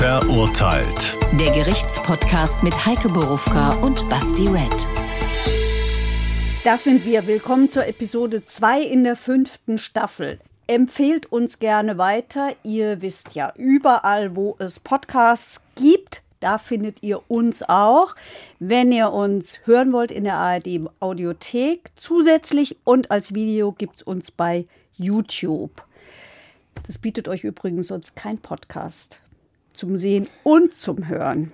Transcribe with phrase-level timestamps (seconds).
[0.00, 1.18] Verurteilt.
[1.38, 4.86] Der Gerichtspodcast mit Heike Borufka und Basti Red.
[6.64, 7.26] Das sind wir.
[7.26, 10.38] Willkommen zur Episode 2 in der fünften Staffel.
[10.66, 12.56] Empfehlt uns gerne weiter.
[12.62, 18.14] Ihr wisst ja, überall, wo es Podcasts gibt, da findet ihr uns auch.
[18.58, 24.02] Wenn ihr uns hören wollt in der ARD Audiothek, zusätzlich und als Video gibt es
[24.02, 24.64] uns bei
[24.96, 25.84] YouTube.
[26.86, 29.20] Das bietet euch übrigens sonst kein Podcast
[29.72, 31.52] zum Sehen und zum Hören.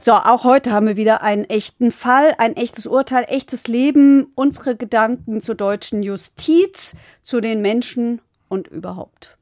[0.00, 4.76] So, auch heute haben wir wieder einen echten Fall, ein echtes Urteil, echtes Leben, unsere
[4.76, 9.36] Gedanken zur deutschen Justiz, zu den Menschen und überhaupt.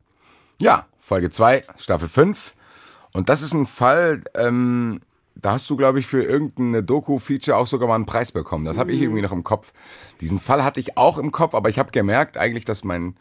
[0.58, 2.54] Ja, Folge 2, Staffel 5.
[3.12, 5.00] Und das ist ein Fall, ähm,
[5.34, 8.64] da hast du, glaube ich, für irgendeine Doku-Feature auch sogar mal einen Preis bekommen.
[8.64, 9.72] Das habe ich irgendwie noch im Kopf.
[10.22, 13.16] Diesen Fall hatte ich auch im Kopf, aber ich habe gemerkt eigentlich, dass mein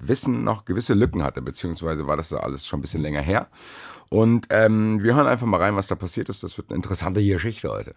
[0.00, 3.48] Wissen noch gewisse Lücken hatte, beziehungsweise war das da alles schon ein bisschen länger her.
[4.08, 6.42] Und ähm, wir hören einfach mal rein, was da passiert ist.
[6.42, 7.94] Das wird eine interessante Geschichte heute.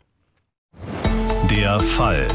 [1.49, 2.27] Der Fall.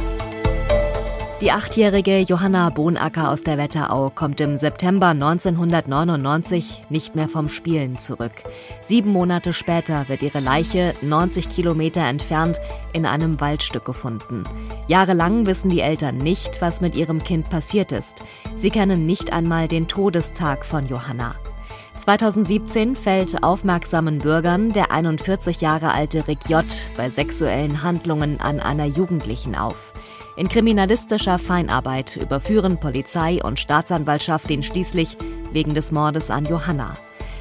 [1.40, 7.96] Die achtjährige Johanna Bohnacker aus der Wetterau kommt im September 1999 nicht mehr vom Spielen
[7.96, 8.32] zurück.
[8.80, 12.58] Sieben Monate später wird ihre Leiche 90 Kilometer entfernt
[12.92, 14.42] in einem Waldstück gefunden.
[14.88, 18.24] Jahrelang wissen die Eltern nicht, was mit ihrem Kind passiert ist.
[18.56, 21.36] Sie kennen nicht einmal den Todestag von Johanna.
[21.94, 26.64] 2017 fällt aufmerksamen Bürgern der 41 Jahre alte Rick J.
[26.96, 29.92] bei sexuellen Handlungen an einer Jugendlichen auf.
[30.38, 35.16] In kriminalistischer Feinarbeit überführen Polizei und Staatsanwaltschaft ihn schließlich
[35.50, 36.94] wegen des Mordes an Johanna.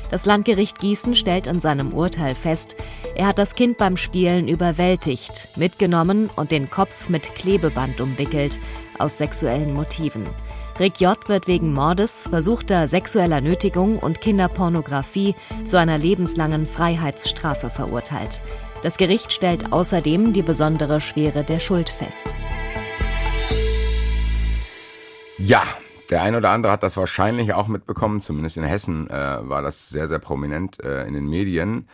[0.10, 2.76] Das Landgericht Gießen stellt in seinem Urteil fest,
[3.14, 8.58] er hat das Kind beim Spielen überwältigt, mitgenommen und den Kopf mit Klebeband umwickelt,
[8.98, 10.26] aus sexuellen Motiven.
[10.80, 11.20] Rick J.
[11.30, 18.42] wird wegen Mordes, versuchter sexueller Nötigung und Kinderpornografie zu einer lebenslangen Freiheitsstrafe verurteilt.
[18.82, 22.34] Das Gericht stellt außerdem die besondere Schwere der Schuld fest.
[25.38, 25.64] Ja,
[26.10, 29.90] der ein oder andere hat das wahrscheinlich auch mitbekommen, zumindest in Hessen äh, war das
[29.90, 31.88] sehr, sehr prominent äh, in den Medien.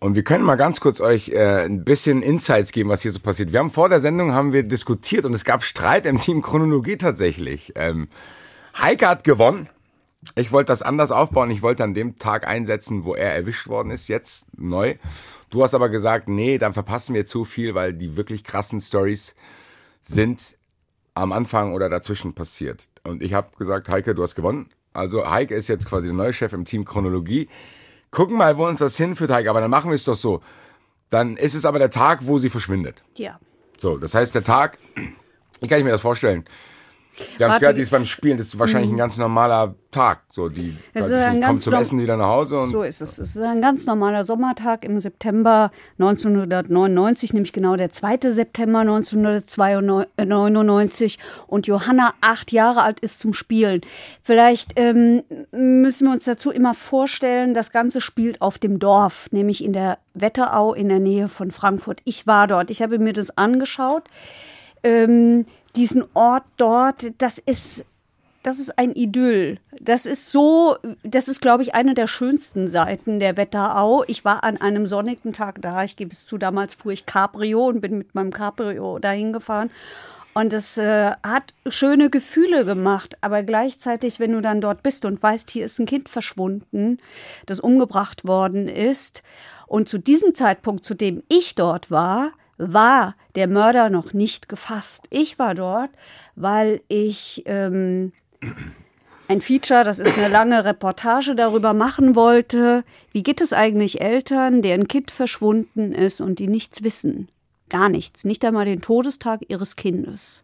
[0.00, 3.20] Und wir können mal ganz kurz euch äh, ein bisschen Insights geben, was hier so
[3.20, 3.52] passiert.
[3.52, 6.96] Wir haben vor der Sendung haben wir diskutiert und es gab Streit im Team Chronologie
[6.96, 7.72] tatsächlich.
[7.76, 8.08] Ähm,
[8.76, 9.68] Heike hat gewonnen.
[10.34, 11.50] Ich wollte das anders aufbauen.
[11.50, 14.96] Ich wollte an dem Tag einsetzen, wo er erwischt worden ist, jetzt neu.
[15.50, 19.34] Du hast aber gesagt, nee, dann verpassen wir zu viel, weil die wirklich krassen Stories
[20.00, 20.56] sind
[21.14, 22.88] am Anfang oder dazwischen passiert.
[23.04, 24.70] Und ich habe gesagt, Heike, du hast gewonnen.
[24.92, 27.48] Also Heike ist jetzt quasi der neue Chef im Team Chronologie.
[28.10, 29.50] Gucken mal, wo uns das hinführt, Heike.
[29.50, 30.42] Aber dann machen wir es doch so.
[31.10, 33.04] Dann ist es aber der Tag, wo sie verschwindet.
[33.16, 33.38] Ja.
[33.76, 34.78] So, das heißt, der Tag,
[35.60, 36.44] wie kann ich mir das vorstellen?
[37.38, 40.22] Wir haben gehört, die ist beim Spielen, das ist wahrscheinlich ein ganz normaler Tag.
[40.30, 43.18] So, die, Es ist ein kommt zum Essen wieder nach Hause und So ist es.
[43.18, 48.30] Es ist ein ganz normaler Sommertag im September 1999, nämlich genau der 2.
[48.30, 51.18] September 1999.
[51.46, 53.82] Und Johanna, acht Jahre alt, ist zum Spielen.
[54.22, 59.62] Vielleicht ähm, müssen wir uns dazu immer vorstellen, das Ganze spielt auf dem Dorf, nämlich
[59.62, 62.00] in der Wetterau in der Nähe von Frankfurt.
[62.04, 64.04] Ich war dort, ich habe mir das angeschaut.
[64.84, 67.84] Ähm, diesen Ort dort, das ist
[68.42, 69.58] das ist ein Idyll.
[69.80, 74.02] Das ist so, das ist, glaube ich, eine der schönsten Seiten der Wetterau.
[74.08, 75.84] Ich war an einem sonnigen Tag da.
[75.84, 79.70] Ich gebe es zu, damals fuhr ich Cabrio und bin mit meinem Cabrio dahin gefahren.
[80.34, 83.16] Und es äh, hat schöne Gefühle gemacht.
[83.20, 86.98] Aber gleichzeitig, wenn du dann dort bist und weißt, hier ist ein Kind verschwunden,
[87.46, 89.22] das umgebracht worden ist.
[89.66, 95.06] Und zu diesem Zeitpunkt, zu dem ich dort war, war der Mörder noch nicht gefasst.
[95.10, 95.90] Ich war dort,
[96.36, 98.12] weil ich ähm,
[99.28, 104.62] ein Feature, das ist eine lange Reportage darüber machen wollte, wie geht es eigentlich Eltern,
[104.62, 107.28] deren Kind verschwunden ist und die nichts wissen.
[107.68, 110.42] Gar nichts, nicht einmal den Todestag ihres Kindes.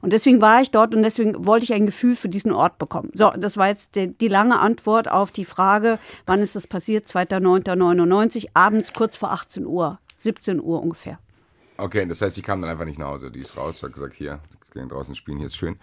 [0.00, 3.10] Und deswegen war ich dort und deswegen wollte ich ein Gefühl für diesen Ort bekommen.
[3.14, 7.06] So, das war jetzt die, die lange Antwort auf die Frage, wann ist das passiert?
[7.06, 11.18] 2.9.99, abends kurz vor 18 Uhr, 17 Uhr ungefähr.
[11.80, 13.30] Okay, das heißt, sie kam dann einfach nicht nach Hause.
[13.30, 14.40] Die ist raus, hat gesagt, hier,
[14.72, 15.76] wir gehen draußen spielen, hier ist schön.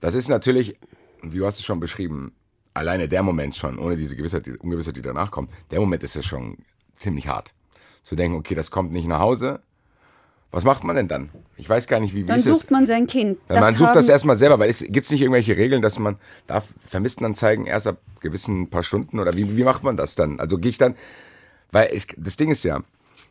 [0.00, 0.76] Das ist natürlich,
[1.22, 2.32] wie du hast es schon beschrieben,
[2.74, 6.14] alleine der Moment schon, ohne diese Gewissheit, die Ungewissheit, die danach kommt, der Moment ist
[6.14, 6.58] ja schon
[6.98, 7.54] ziemlich hart.
[8.02, 9.60] Zu denken, okay, das kommt nicht nach Hause.
[10.50, 11.30] Was macht man denn dann?
[11.56, 12.58] Ich weiß gar nicht, wie, wie Dann ist es?
[12.58, 13.38] sucht man sein Kind.
[13.48, 16.18] Ja, man sucht das erstmal selber, weil es gibt es nicht irgendwelche Regeln, dass man
[16.46, 20.40] darf Vermisstenanzeigen erst ab gewissen paar Stunden oder wie, wie macht man das dann?
[20.40, 20.94] Also gehe ich dann,
[21.70, 22.82] weil es, das Ding ist ja,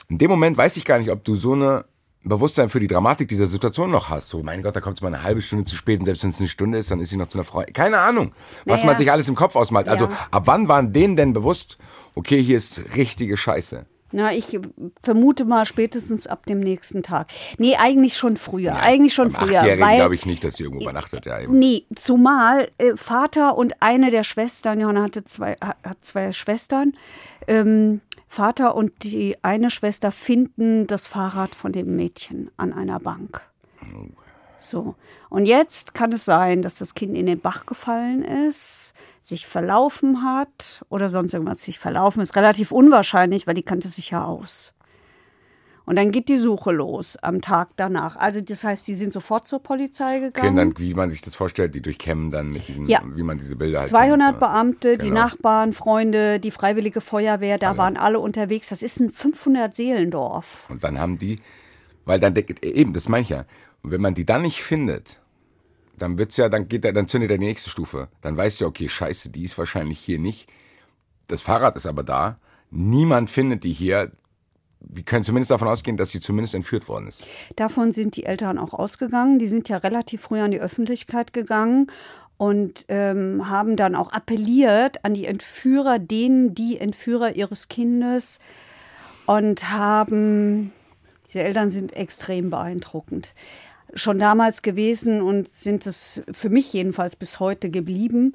[0.10, 1.86] in dem Moment weiß ich gar nicht, ob du so eine
[2.24, 4.30] Bewusstsein für die Dramatik dieser Situation noch hast.
[4.30, 6.30] So, mein Gott, da kommt es mal eine halbe Stunde zu spät und selbst wenn
[6.30, 7.64] es eine Stunde ist, dann ist sie noch zu einer Frau.
[7.74, 8.34] Keine Ahnung,
[8.66, 8.86] was Naja.
[8.92, 9.88] man sich alles im Kopf ausmalt.
[9.88, 10.28] Also, Ja.
[10.30, 11.78] ab wann waren denen denn bewusst,
[12.16, 13.86] okay, hier ist richtige Scheiße?
[14.14, 14.60] Na, ich
[15.02, 17.28] vermute mal spätestens ab dem nächsten Tag.
[17.58, 18.76] Nee, eigentlich schon früher.
[18.76, 19.62] eigentlich schon früher.
[19.62, 21.26] Weil, glaube ich nicht, dass sie irgendwo übernachtet.
[21.26, 21.58] Ja, eben.
[21.58, 26.92] Nee, zumal äh, Vater und eine der Schwestern, Johanna hatte zwei, hat hat zwei Schwestern,
[27.48, 28.02] ähm,
[28.32, 33.42] Vater und die eine Schwester finden das Fahrrad von dem Mädchen an einer Bank.
[34.58, 34.96] So.
[35.30, 40.24] Und jetzt kann es sein, dass das Kind in den Bach gefallen ist, sich verlaufen
[40.24, 42.38] hat oder sonst irgendwas sich verlaufen ist.
[42.38, 44.72] Relativ unwahrscheinlich, weil die kannte sich ja aus.
[45.86, 48.16] Und dann geht die Suche los am Tag danach.
[48.16, 50.50] Also das heißt, die sind sofort zur Polizei gegangen.
[50.50, 53.02] Okay, dann, wie man sich das vorstellt, die durchkämmen dann mit diesen, Ja.
[53.04, 54.40] wie man diese Bilder halt 200 kennt, so.
[54.48, 55.22] Beamte, die Genau.
[55.22, 58.70] Nachbarn, Freunde, die Freiwillige Feuerwehr, da waren alle unterwegs.
[58.70, 60.68] Das ist ein 500 Seelendorf.
[60.70, 61.40] Und dann haben die,
[62.06, 63.46] weil dann eben, das meine ich ja.
[63.82, 65.18] Und wenn man die dann nicht findet,
[65.98, 68.08] dann wird's ja, dann geht er, dann zündet er die nächste Stufe.
[68.22, 70.48] Dann weißt du, okay, scheiße, die ist wahrscheinlich hier nicht.
[71.28, 72.38] Das Fahrrad ist aber da.
[72.70, 74.12] Niemand findet die hier.
[74.82, 77.26] Wir können zumindest davon ausgehen, dass sie zumindest entführt worden ist.
[77.56, 79.40] Davon sind die Eltern auch ausgegangen.
[79.40, 81.88] Die sind ja relativ früh an die Öffentlichkeit gegangen
[82.38, 88.40] und ähm, haben dann auch appelliert an die Entführer, denen die Entführer ihres Kindes
[89.28, 90.74] und haben,
[91.28, 93.36] diese Eltern sind extrem beeindruckend.
[93.94, 98.34] Schon damals gewesen und sind es für mich jedenfalls bis heute geblieben.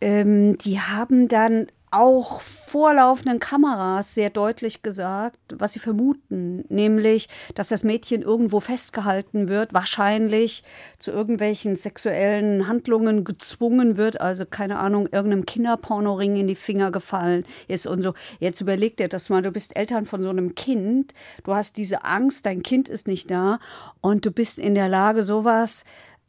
[0.00, 7.68] Ähm, die haben dann auch vorlaufenden Kameras sehr deutlich gesagt, was sie vermuten, nämlich, dass
[7.68, 10.62] das Mädchen irgendwo festgehalten wird, wahrscheinlich
[11.00, 17.44] zu irgendwelchen sexuellen Handlungen gezwungen wird, also keine Ahnung, irgendeinem Kinderpornoring in die Finger gefallen
[17.66, 18.14] ist und so.
[18.38, 21.12] Jetzt überleg dir das mal, du bist Eltern von so einem Kind,
[21.42, 23.58] du hast diese Angst, dein Kind ist nicht da
[24.00, 25.84] und du bist in der Lage, sowas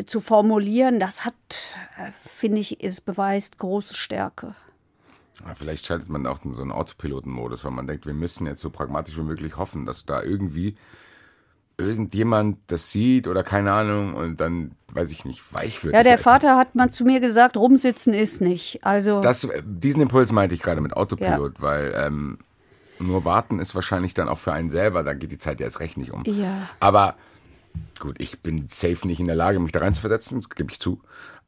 [0.07, 1.35] zu formulieren, das hat,
[1.99, 4.55] äh, finde ich, es beweist große Stärke.
[5.47, 8.61] Ja, Vielleicht schaltet man auch in so einen Autopilotenmodus, weil man denkt, wir müssen jetzt
[8.61, 10.75] so pragmatisch wie möglich hoffen, dass da irgendwie
[11.77, 15.95] irgendjemand das sieht oder keine Ahnung und dann, weiß ich nicht, weich wird.
[15.95, 18.85] Ja, der Vater hat mal zu mir gesagt, rumsitzen ist nicht.
[18.85, 22.37] Also Das, diesen Impuls meinte ich gerade mit Autopilot, weil ähm,
[22.99, 25.79] nur warten ist wahrscheinlich dann auch für einen selber, da geht die Zeit ja erst
[25.79, 26.23] recht nicht um.
[26.25, 26.69] Ja.
[26.79, 27.15] Aber
[27.99, 31.01] gut, ich bin safe nicht in der Lage, mich da reinzuversetzen, das gebe ich zu.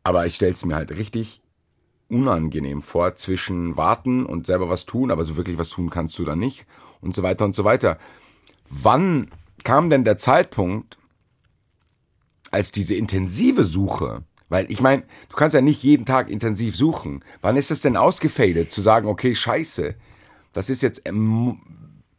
[0.04, 1.43] Aber ich stelle es mir halt richtig
[2.10, 6.26] unangenehm vor, zwischen warten und selber was tun, aber so wirklich was tun kannst du
[6.26, 6.66] dann nicht
[7.02, 7.98] und so weiter und so weiter.
[8.70, 9.30] Wann
[9.64, 10.98] kam denn der Zeitpunkt,
[12.52, 17.24] als diese intensive Suche, weil ich meine, du kannst ja nicht jeden Tag intensiv suchen.
[17.42, 19.96] Wann ist es denn ausgefadet, zu sagen, okay, scheiße,
[20.54, 21.58] das ist jetzt, ähm,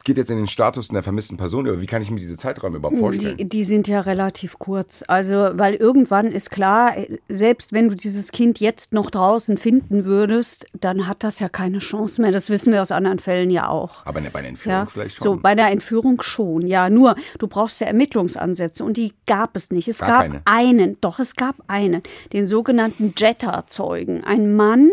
[0.05, 1.81] geht jetzt in den Status einer vermissten Person über.
[1.81, 3.39] Wie kann ich mir diese Zeiträume überhaupt vorstellen?
[3.39, 5.03] die, die sind ja relativ kurz.
[5.09, 6.93] Also, weil irgendwann ist klar,
[7.29, 11.79] selbst wenn du dieses Kind jetzt noch draußen finden würdest, dann hat das ja keine
[11.79, 12.33] Chance mehr.
[12.33, 14.05] Das wissen wir aus anderen Fällen ja auch.
[14.05, 15.25] aber ne, bei einer Entführung Ja, vielleicht schon.
[15.25, 16.91] so bei der Entführung schon, ja.
[16.91, 19.89] Nur du brauchst ja Ermittlungsansätze und die gab es nicht.
[19.89, 20.43] Es Gar gab keine.
[20.45, 22.03] einen, doch es gab einen,
[22.35, 24.23] den sogenannten Jetta-Zeugen.
[24.23, 24.91] Ein Mann,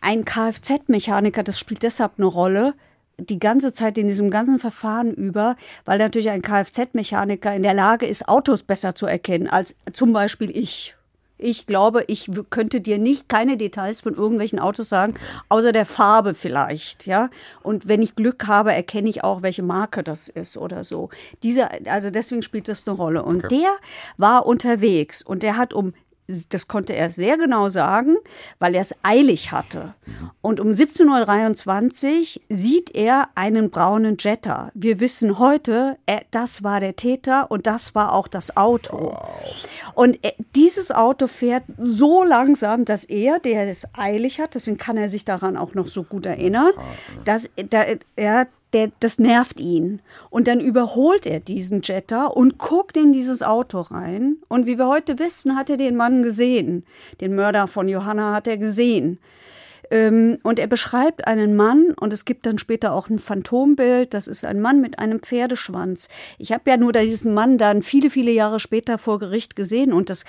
[0.00, 2.74] ein Kfz-Mechaniker, das spielt deshalb eine Rolle.
[3.20, 8.06] Die ganze Zeit in diesem ganzen Verfahren über, weil natürlich ein Kfz-Mechaniker in der Lage
[8.06, 10.94] ist, Autos besser zu erkennen als zum Beispiel ich.
[11.40, 15.14] Ich glaube, ich könnte dir nicht keine Details von irgendwelchen Autos sagen,
[15.48, 17.30] außer der Farbe vielleicht, ja.
[17.62, 21.10] Und wenn ich Glück habe, erkenne ich auch, welche Marke das ist oder so.
[21.44, 23.22] Dieser, also deswegen spielt das eine Rolle.
[23.22, 23.76] Und der
[24.16, 25.94] war unterwegs und der hat um
[26.50, 28.16] das konnte er sehr genau sagen,
[28.58, 29.94] weil er es eilig hatte.
[30.42, 34.70] Und um 17.23 Uhr sieht er einen braunen Jetta.
[34.74, 39.16] Wir wissen heute, er, das war der Täter und das war auch das Auto.
[39.94, 44.98] Und er, dieses Auto fährt so langsam, dass er, der es eilig hat, deswegen kann
[44.98, 46.72] er sich daran auch noch so gut erinnern,
[47.24, 47.84] dass da,
[48.16, 50.00] er der, das nervt ihn.
[50.30, 54.36] Und dann überholt er diesen Jetta und guckt in dieses Auto rein.
[54.48, 56.84] Und wie wir heute wissen, hat er den Mann gesehen.
[57.20, 59.18] Den Mörder von Johanna hat er gesehen.
[59.90, 64.28] Ähm, und er beschreibt einen Mann, und es gibt dann später auch ein Phantombild, das
[64.28, 66.08] ist ein Mann mit einem Pferdeschwanz.
[66.38, 70.10] Ich habe ja nur diesen Mann dann viele, viele Jahre später vor Gericht gesehen und
[70.10, 70.24] das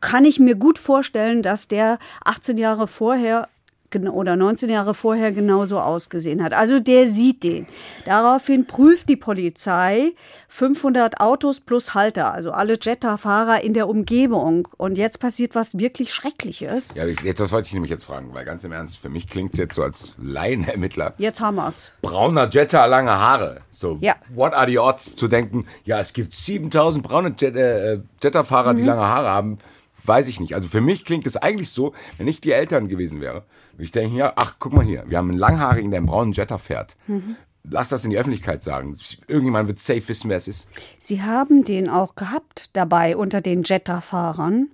[0.00, 3.48] kann ich mir gut vorstellen, dass der 18 Jahre vorher
[3.96, 6.52] oder 19 Jahre vorher genauso ausgesehen hat.
[6.54, 7.66] Also der sieht den.
[8.04, 10.12] Daraufhin prüft die Polizei
[10.48, 14.68] 500 Autos plus Halter, also alle Jetta-Fahrer in der Umgebung.
[14.76, 16.94] Und jetzt passiert was wirklich Schreckliches.
[16.94, 19.52] Ja, jetzt, das wollte ich nämlich jetzt fragen, weil ganz im Ernst, für mich klingt
[19.54, 21.14] es jetzt so als Laienermittler.
[21.18, 21.92] Jetzt haben wir's.
[22.02, 23.60] Brauner Jetta, lange Haare.
[23.70, 24.14] So, Ja.
[24.34, 28.76] what are the odds zu denken, ja, es gibt 7000 braune Jet, äh, Jetta-Fahrer, Mhm.
[28.76, 29.58] die lange Haare haben.
[30.02, 30.54] Weiß ich nicht.
[30.54, 33.44] Also für mich klingt es eigentlich so, wenn ich die Eltern gewesen wäre,
[33.82, 36.58] ich denken, ja, ach, guck mal hier, wir haben einen Langhaarigen, der einen braunen Jetta
[36.58, 36.96] fährt.
[37.06, 37.36] Mhm.
[37.64, 38.96] Lass das in die Öffentlichkeit sagen.
[39.26, 40.66] Irgendjemand wird safe wissen, wer es ist.
[40.98, 44.70] Sie haben den auch gehabt dabei unter den Jetta-Fahrern.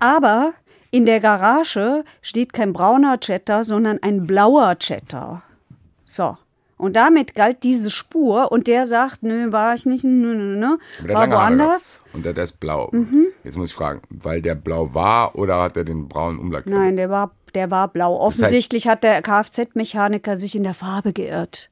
[0.00, 0.52] Aber
[0.90, 5.42] in der Garage steht kein brauner Jetta, sondern ein blauer Jetta.
[6.04, 6.36] So.
[6.78, 11.12] Und damit galt diese Spur und der sagt, nö, war ich nicht, nö, nö, nö,
[11.12, 11.98] war woanders.
[12.12, 12.88] Und der, der ist blau.
[12.92, 13.26] Mhm.
[13.42, 16.66] Jetzt muss ich fragen, weil der blau war oder hat er den braunen Umlack?
[16.66, 18.16] Nein, der war, der war blau.
[18.16, 21.68] Offensichtlich hat der Kfz-Mechaniker sich in der Farbe geirrt.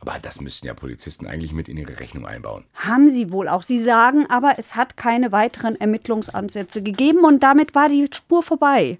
[0.00, 2.64] Aber das müssten ja Polizisten eigentlich mit in ihre Rechnung einbauen.
[2.74, 3.62] Haben sie wohl auch.
[3.62, 8.98] Sie sagen aber, es hat keine weiteren Ermittlungsansätze gegeben und damit war die Spur vorbei.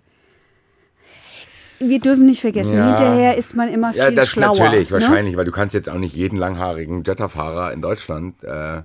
[1.79, 2.89] Wir dürfen nicht vergessen, Ja.
[2.97, 4.57] hinterher ist man immer viel Ja, das schlauer.
[4.59, 5.01] natürlich, ne?
[5.01, 8.83] wahrscheinlich, weil du kannst jetzt auch nicht jeden langhaarigen Jetta-Fahrer in Deutschland äh,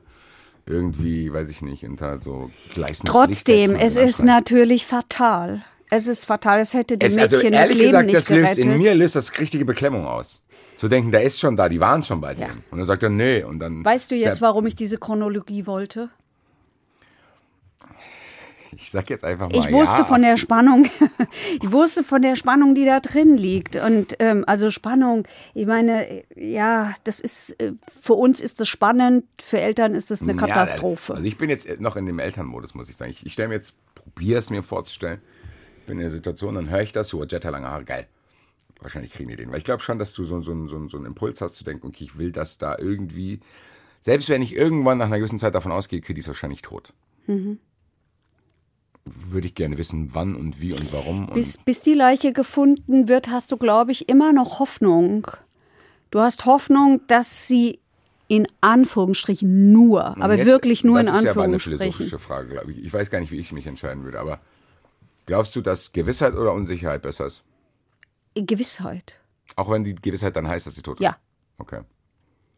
[0.65, 5.63] irgendwie, weiß ich nicht, unter so gleichen Trotzdem, es ist natürlich fatal.
[5.89, 6.59] Es ist fatal.
[6.61, 8.65] Es hätte dem es, also Mädchen das ehrlich Leben gesagt, nicht das löst gerettet.
[8.65, 10.41] in mir löst das richtige Beklemmung aus.
[10.77, 12.63] Zu denken, der ist schon da, die waren schon bei dem.
[12.71, 13.83] Und dann sagt er, nee, und dann.
[13.85, 16.09] weißt du jetzt, Ja, warum ich diese Chronologie wollte?
[18.73, 19.57] Ich sag jetzt einfach mal.
[19.57, 20.05] Ich wusste ja.
[20.05, 20.85] von der Spannung,
[21.61, 23.75] ich wusste von der Spannung, die da drin liegt.
[23.75, 29.25] Und ähm, also Spannung, ich meine, ja, das ist äh, für uns ist das spannend,
[29.41, 31.15] für Eltern ist das eine Ja, Katastrophe.
[31.15, 33.11] also ich bin jetzt noch in dem Elternmodus, muss ich sagen.
[33.11, 35.21] Ich, ich stelle mir jetzt, probiere es mir vorzustellen.
[35.81, 38.07] Ich bin in der Situation, dann höre ich das, so Jetta lange Haare, geil.
[38.79, 39.51] Wahrscheinlich kriegen die den.
[39.51, 41.87] Weil ich glaube schon, dass du so, so, so, so einen Impuls hast zu denken,
[41.87, 43.39] okay, ich will das da irgendwie.
[44.01, 46.93] Selbst wenn ich irgendwann nach einer gewissen Zeit davon ausgehe, okay, die ist wahrscheinlich tot.
[47.27, 47.59] Mhm.
[49.05, 51.27] Würde ich gerne wissen, wann und wie und warum.
[51.27, 55.25] Und bis, bis die Leiche gefunden wird, hast du, glaube ich, immer noch Hoffnung.
[56.11, 57.79] Du hast Hoffnung, dass sie
[58.27, 61.91] in Anführungsstrichen nur, aber jetzt- wirklich nur in Das ist ja aber eine Anführungsstrichen.
[61.93, 62.83] philosophische Frage, glaube ich.
[62.85, 64.39] Ich weiß gar nicht, wie ich mich entscheiden würde, aber
[65.25, 67.43] glaubst du, dass Gewissheit oder Unsicherheit besser ist?
[68.35, 69.15] Gewissheit.
[69.55, 71.03] Auch wenn die Gewissheit dann heißt, dass sie tot ist?
[71.03, 71.17] Ja.
[71.57, 71.81] Okay.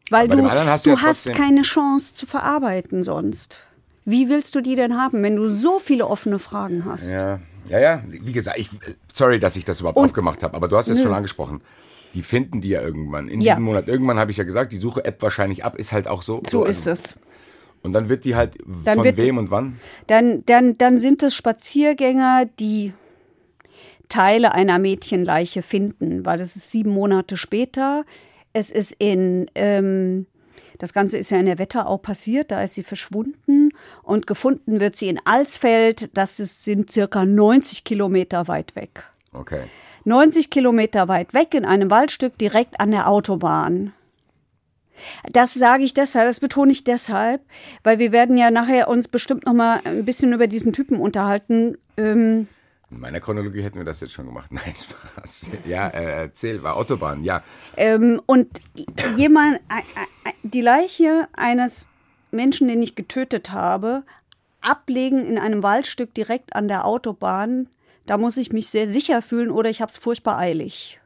[0.09, 3.57] Weil Bei du, du du ja hast keine Chance zu verarbeiten sonst.
[4.05, 7.11] Wie willst du die denn haben, wenn du so viele offene Fragen hast?
[7.11, 8.03] Ja, ja, ja.
[8.09, 8.69] Wie gesagt, ich,
[9.13, 11.61] sorry, dass ich das überhaupt Und- aufgemacht habe, aber du hast es schon angesprochen.
[12.13, 13.27] Die finden die ja irgendwann.
[13.27, 13.53] In Ja.
[13.53, 13.87] diesem Monat.
[13.87, 16.43] Irgendwann habe ich ja gesagt, die Suche App wahrscheinlich ab, ist halt auch so.
[16.47, 17.15] So also, ist es.
[17.81, 18.55] Und dann wird die halt
[18.85, 19.79] Dann von wem und wann?
[20.07, 22.93] Dann, dann, dann sind es Spaziergänger, die
[24.09, 28.05] Teile einer Mädchenleiche finden, weil das ist sieben Monate später.
[28.53, 30.27] Es ist in, ähm,
[30.79, 34.95] das Ganze ist ja in der Wetterau passiert, da ist sie verschwunden und gefunden wird
[34.95, 39.05] sie in Alsfeld, das ist, sind circa 90 Kilometer weit weg.
[39.31, 39.63] Okay.
[40.05, 43.93] 90 Kilometer weit weg in einem Waldstück direkt an der Autobahn.
[45.31, 47.41] Das sage ich deshalb, das betone ich deshalb,
[47.83, 51.77] weil wir werden ja nachher uns bestimmt noch mal ein bisschen über diesen Typen unterhalten.
[51.97, 52.47] Ähm,
[52.93, 54.51] In meiner Chronologie hätten wir das jetzt schon gemacht.
[54.51, 55.47] Nein, Spaß.
[55.65, 57.43] Ja, äh, erzähl, war Autobahn, ja.
[57.75, 58.49] ähm, und
[59.17, 61.87] jemand, äh, äh, die Leiche eines
[62.31, 64.03] Menschen, den ich getötet habe,
[64.61, 67.67] ablegen in einem Waldstück direkt an der Autobahn,
[68.05, 70.99] da muss ich mich sehr sicher fühlen oder ich habe es furchtbar eilig.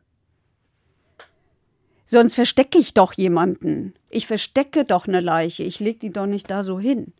[2.06, 3.94] Sonst verstecke ich doch jemanden.
[4.10, 5.64] Ich verstecke doch eine Leiche.
[5.64, 7.14] Ich lege die doch nicht da so hin.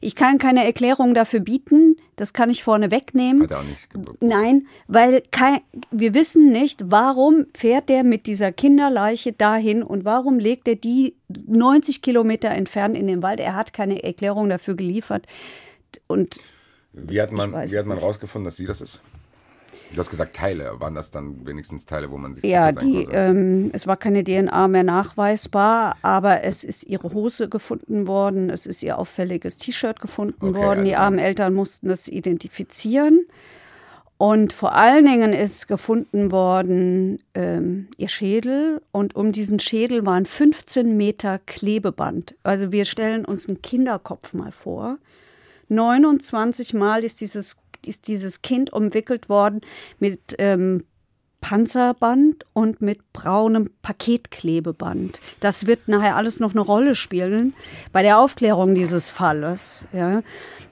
[0.00, 1.96] Ich kann keine Erklärung dafür bieten.
[2.20, 3.42] Das kann ich vorne wegnehmen.
[3.42, 5.60] Hat er auch nicht ge- Nein, weil kein,
[5.90, 11.14] wir wissen nicht, warum fährt der mit dieser Kinderleiche dahin und warum legt er die
[11.46, 13.40] 90 Kilometer entfernt in den Wald.
[13.40, 15.26] Er hat keine Erklärung dafür geliefert.
[16.08, 16.38] Und
[16.92, 19.00] Wie hat man, wie hat man rausgefunden, dass sie das ist?
[19.92, 20.78] Du hast gesagt Teile.
[20.78, 24.68] Waren das dann wenigstens Teile, wo man sich ja, die, ähm, es war keine DNA
[24.68, 30.50] mehr nachweisbar, aber es ist ihre Hose gefunden worden, es ist ihr auffälliges T-Shirt gefunden
[30.50, 30.84] Okay, worden.
[30.84, 33.26] Die also- armen Eltern mussten es identifizieren.
[34.16, 40.26] Und vor allen Dingen ist gefunden worden ähm, ihr Schädel und um diesen Schädel waren
[40.26, 42.34] 15 Meter Klebeband.
[42.42, 44.98] Also wir stellen uns einen Kinderkopf mal vor.
[45.70, 49.60] 29 Mal ist dieses, ist dieses Kind umwickelt worden
[49.98, 50.84] mit ähm,
[51.40, 55.18] Panzerband und mit braunem Paketklebeband.
[55.40, 57.54] Das wird nachher alles noch eine Rolle spielen
[57.92, 59.88] bei der Aufklärung dieses Falles.
[59.92, 60.22] Ja.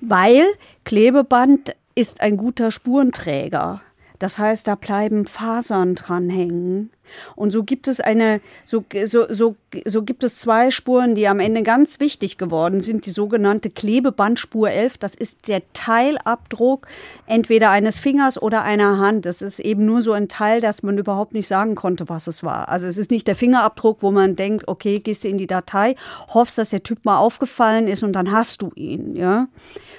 [0.01, 0.45] Weil
[0.85, 3.81] Klebeband ist ein guter Spurenträger.
[4.19, 6.91] Das heißt, da bleiben Fasern dranhängen.
[7.37, 11.41] Und so gibt es eine, so, so, so, so gibt es zwei Spuren, die am
[11.41, 13.07] Ende ganz wichtig geworden sind.
[13.07, 14.99] Die sogenannte Klebebandspur 11.
[14.99, 16.87] Das ist der Teilabdruck
[17.27, 19.27] entweder eines Fingers oder einer Hand.
[19.27, 22.43] Das ist eben nur so ein Teil, dass man überhaupt nicht sagen konnte, was es
[22.43, 22.69] war.
[22.69, 25.97] Also es ist nicht der Fingerabdruck, wo man denkt, okay, gehst du in die Datei,
[26.35, 29.49] hoffst, dass der Typ mal aufgefallen ist und dann hast du ihn, ja.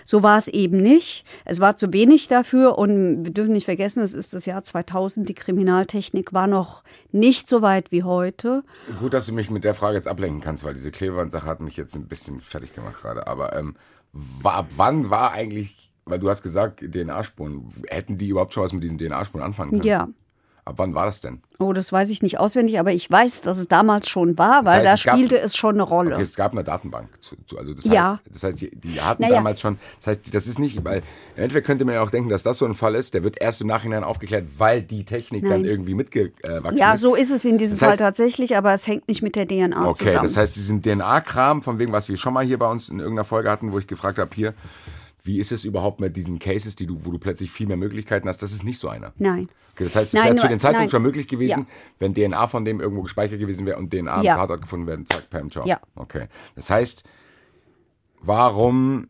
[0.05, 1.25] So war es eben nicht.
[1.45, 5.27] Es war zu wenig dafür und wir dürfen nicht vergessen, es ist das Jahr 2000.
[5.27, 8.63] Die Kriminaltechnik war noch nicht so weit wie heute.
[8.99, 11.77] Gut, dass du mich mit der Frage jetzt ablenken kannst, weil diese Klebeband-Sache hat mich
[11.77, 13.27] jetzt ein bisschen fertig gemacht gerade.
[13.27, 13.75] Aber ähm,
[14.13, 18.73] war, ab wann war eigentlich, weil du hast gesagt, DNA-Spuren, hätten die überhaupt schon was
[18.73, 19.83] mit diesen DNA-Spuren anfangen können?
[19.83, 20.07] Ja.
[20.69, 21.41] Ab wann war das denn?
[21.57, 24.77] Oh, das weiß ich nicht auswendig, aber ich weiß, dass es damals schon war, weil
[24.77, 26.13] heißt, da es gab- spielte es schon eine Rolle.
[26.13, 27.09] Okay, es gab eine Datenbank.
[27.21, 28.11] Zu, zu, also das Ja.
[28.13, 29.35] heißt, das heißt, die, die hatten Naja.
[29.35, 31.01] damals schon, das heißt, das ist nicht, weil
[31.35, 33.61] entweder könnte man ja auch denken, dass das so ein Fall ist, der wird erst
[33.61, 35.65] im Nachhinein aufgeklärt, weil die Technik dann Nein.
[35.65, 37.01] irgendwie mitgewachsen Ja, ist.
[37.01, 39.47] so ist es in diesem Das Fall heißt- tatsächlich, aber es hängt nicht mit der
[39.47, 40.23] DNA Okay, zusammen.
[40.23, 43.25] das heißt, diesen DNA-Kram, von wegen, was wir schon mal hier bei uns in irgendeiner
[43.25, 44.53] Folge hatten, wo ich gefragt habe, hier,
[45.23, 48.27] wie ist es überhaupt mit diesen Cases, die du, wo du plötzlich viel mehr Möglichkeiten
[48.27, 48.41] hast?
[48.41, 49.13] Das ist nicht so einer.
[49.17, 49.49] Nein.
[49.73, 50.89] Okay, das heißt, es wäre zu dem Zeitpunkt nein.
[50.89, 51.65] schon möglich gewesen, Ja.
[51.99, 54.35] wenn DNA von dem irgendwo gespeichert gewesen wäre und DNA am Ja.
[54.35, 55.65] Tatort gefunden werden, zack, Pam, ciao.
[55.67, 55.79] Ja.
[55.95, 56.27] Okay.
[56.55, 57.03] Das heißt,
[58.21, 59.09] warum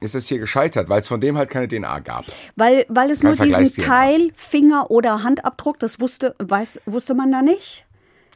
[0.00, 0.88] ist es hier gescheitert?
[0.88, 2.24] Weil es von dem halt keine DNA gab.
[2.54, 3.82] Weil, weil es Kein nur diesen.
[3.82, 7.86] Teil, Finger oder Handabdruck, das wusste, weiß, wusste man da nicht.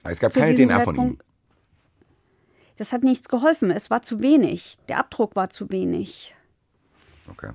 [0.04, 1.18] Es gab Zu keine DNA von ihm.
[2.80, 3.70] Das hat nichts geholfen.
[3.70, 4.78] Es war zu wenig.
[4.88, 6.34] Der Abdruck war zu wenig.
[7.28, 7.50] Okay.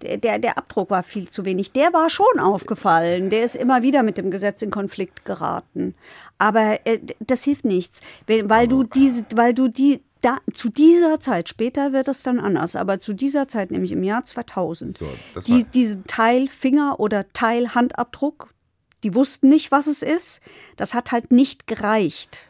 [0.00, 1.72] Der, der, der Abdruck war viel zu wenig.
[1.72, 3.28] Der war schon aufgefallen.
[3.28, 5.94] Der ist immer wieder mit dem Gesetz in Konflikt geraten.
[6.38, 11.20] Aber äh, das hilft nichts, weil, weil du diese, weil du die da, zu dieser
[11.20, 15.06] Zeit, später wird es dann anders, aber zu dieser Zeit, nämlich im Jahr 2000, So,
[15.46, 18.54] die, diesen Teil Finger oder Teil Handabdruck,
[19.02, 20.40] die wussten nicht, was es ist.
[20.76, 22.48] Das hat halt nicht gereicht.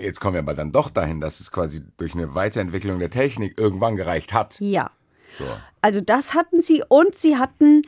[0.00, 3.58] Jetzt kommen wir aber dann doch dahin, dass es quasi durch eine Weiterentwicklung der Technik
[3.58, 4.60] irgendwann gereicht hat.
[4.60, 4.90] Ja.
[5.38, 5.44] So.
[5.82, 7.82] Also das hatten sie und sie hatten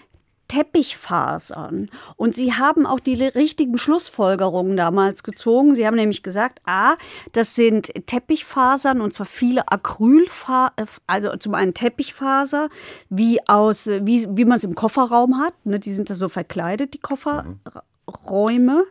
[0.51, 1.91] Teppichfasern.
[2.17, 5.77] Und sie haben auch die richtigen Schlussfolgerungen damals gezogen.
[5.77, 6.97] Sie haben nämlich gesagt, ah,
[7.31, 12.69] das sind Teppichfasern und zwar viele Acrylfasern, also zum einen Teppichfaser,
[13.09, 15.55] wie aus, wie, wie man es im Kofferraum hat.
[15.65, 18.85] Ne, die sind da so verkleidet, die Kofferräume.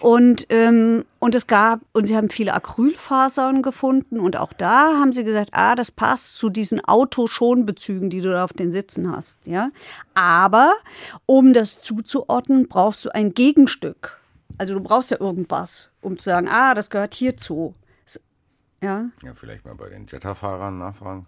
[0.00, 5.12] Und, ähm, und es gab, und sie haben viele Acrylfasern gefunden und auch da haben
[5.12, 9.38] sie gesagt, ah, das passt zu diesen Autoschonbezügen, die du da auf den Sitzen hast,
[9.46, 9.70] ja.
[10.14, 10.74] Aber
[11.24, 14.20] um das zuzuordnen, brauchst du ein Gegenstück.
[14.58, 17.74] Also du brauchst ja irgendwas, um zu sagen, ah, das gehört hierzu.
[18.82, 19.06] Ja.
[19.22, 21.26] Ja, vielleicht mal bei den Jetta-Fahrern nachfragen.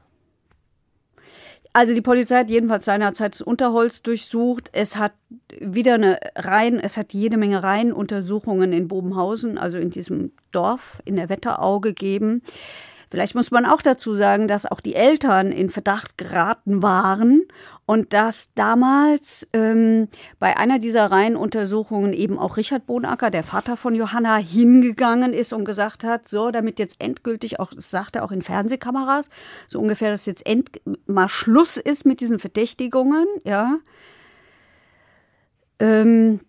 [1.78, 4.68] Also die Polizei hat jedenfalls seinerzeit das Unterholz durchsucht.
[4.72, 5.12] Es hat
[5.60, 11.14] wieder eine Reihen, es hat jede Menge Reihenuntersuchungen in Bobenhausen, also in diesem Dorf in
[11.14, 12.42] der Wetterau gegeben.
[13.10, 17.42] Vielleicht muss man auch dazu sagen, dass auch die Eltern in Verdacht geraten waren
[17.86, 23.94] und dass damals ähm, bei einer dieser Reihenuntersuchungen eben auch Richard Bonacker, der Vater von
[23.94, 28.32] Johanna, hingegangen ist und gesagt hat, so, damit jetzt endgültig auch, das sagt er auch
[28.32, 29.30] in Fernsehkameras,
[29.66, 30.70] so ungefähr, dass jetzt end,
[31.06, 33.78] mal Schluss ist mit diesen Verdächtigungen, ja.
[35.80, 36.40] Ähm,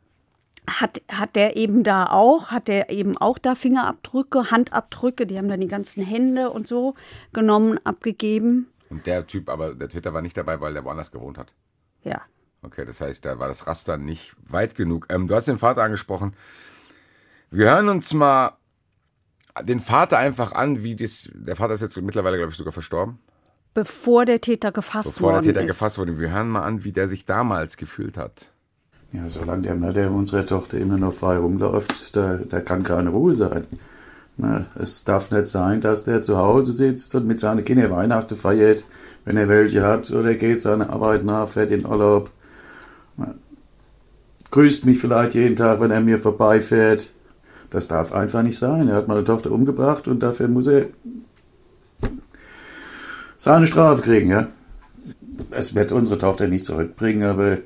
[0.70, 5.50] hat, hat der eben da auch, hat der eben auch da Fingerabdrücke, Handabdrücke, die haben
[5.50, 6.96] dann die ganzen Hände und so
[7.34, 8.68] genommen, abgegeben.
[8.90, 11.54] Und der Typ, aber der Täter war nicht dabei, weil der woanders gewohnt hat.
[12.04, 12.22] Ja.
[12.62, 15.08] Okay, das heißt, da war das Raster nicht weit genug.
[15.10, 16.36] Ähm, du hast den Vater angesprochen.
[17.52, 18.58] Wir hören uns mal
[19.64, 21.30] den Vater einfach an, wie das.
[21.34, 23.20] Der Vater ist jetzt mittlerweile, glaube ich, sogar verstorben.
[23.74, 25.68] Bevor der Täter gefasst Bevor der Täter ist.
[25.68, 26.20] gefasst wurde.
[26.20, 28.52] Wir hören mal an, wie der sich damals gefühlt hat.
[29.12, 33.34] Ja, solange der Mutter unserer Tochter immer noch frei rumläuft, da, da kann keine Ruhe
[33.34, 33.66] sein.
[34.38, 38.36] Na, es darf nicht sein, dass der zu Hause sitzt und mit seinen Kindern Weihnachten
[38.36, 38.86] feiert,
[39.26, 42.30] wenn er welche hat, oder geht seiner Arbeit nach, fährt in Urlaub.
[43.18, 43.34] Na,
[44.52, 47.12] grüßt mich vielleicht jeden Tag, wenn er mir vorbeifährt.
[47.72, 48.88] Das darf einfach nicht sein.
[48.88, 50.86] Er hat meine Tochter umgebracht und dafür muss er
[53.38, 54.48] seine Strafe kriegen, ja.
[55.52, 57.58] Es wird unsere Tochter nicht zurückbringen, aber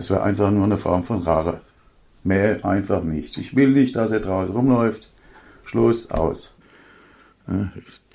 [0.00, 1.60] es war einfach nur eine Form von Rache.
[2.24, 3.36] Mehr einfach nicht.
[3.36, 5.10] Ich will nicht, dass er draußen rumläuft.
[5.64, 6.56] Schluss, aus.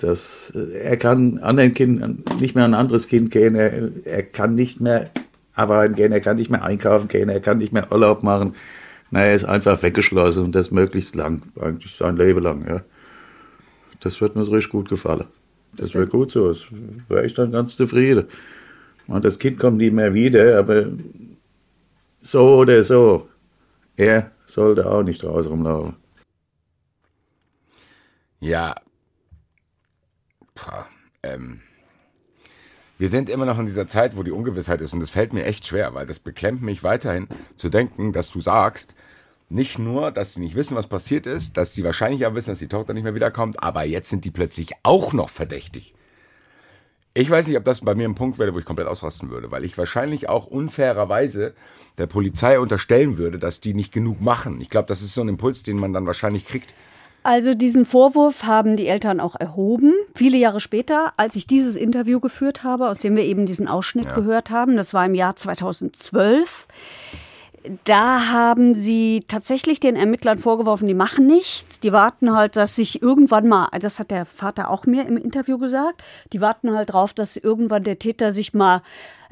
[0.00, 3.54] Das, er kann anderen Kindern nicht mehr ein anderes Kind gehen.
[3.54, 5.10] Er, er kann nicht mehr
[5.54, 6.10] arbeiten gehen.
[6.10, 7.28] Er kann nicht mehr einkaufen gehen.
[7.28, 8.56] Er kann nicht mehr Urlaub machen.
[9.12, 11.42] Na, er ist einfach weggeschlossen und das möglichst lang.
[11.60, 12.82] Eigentlich sein Leben lang, ja.
[14.00, 15.26] Das wird mir so richtig gut gefallen.
[15.76, 16.48] Das wäre gut so.
[16.48, 16.64] Das
[17.08, 18.24] wäre ich dann ganz zufrieden.
[19.06, 20.86] Und das Kind kommt nie mehr wieder, aber
[22.30, 23.28] so oder so,
[23.96, 25.96] er sollte auch nicht draußen rumlaufen.
[28.40, 28.74] Ja.
[30.54, 30.86] Pah,
[31.22, 31.60] ähm.
[32.98, 35.44] Wir sind immer noch in dieser Zeit, wo die Ungewissheit ist und es fällt mir
[35.44, 38.94] echt schwer, weil das beklemmt mich weiterhin zu denken, dass du sagst,
[39.48, 42.58] nicht nur, dass sie nicht wissen, was passiert ist, dass sie wahrscheinlich auch wissen, dass
[42.58, 45.94] die Tochter nicht mehr wiederkommt, aber jetzt sind die plötzlich auch noch verdächtig.
[47.18, 49.50] Ich weiß nicht, ob das bei mir ein Punkt wäre, wo ich komplett ausrasten würde,
[49.50, 51.54] weil ich wahrscheinlich auch unfairerweise
[51.96, 54.60] der Polizei unterstellen würde, dass die nicht genug machen.
[54.60, 56.74] Ich glaube, das ist so ein Impuls, den man dann wahrscheinlich kriegt.
[57.22, 59.94] Also diesen Vorwurf haben die Eltern auch erhoben.
[60.14, 64.04] Viele Jahre später, als ich dieses Interview geführt habe, aus dem wir eben diesen Ausschnitt
[64.04, 64.14] ja.
[64.14, 66.66] gehört haben, das war im Jahr 2012.
[67.84, 71.80] Da haben sie tatsächlich den Ermittlern vorgeworfen, die machen nichts.
[71.80, 75.58] Die warten halt, dass sich irgendwann mal, das hat der Vater auch mir im Interview
[75.58, 76.02] gesagt,
[76.32, 78.82] die warten halt drauf, dass irgendwann der Täter sich mal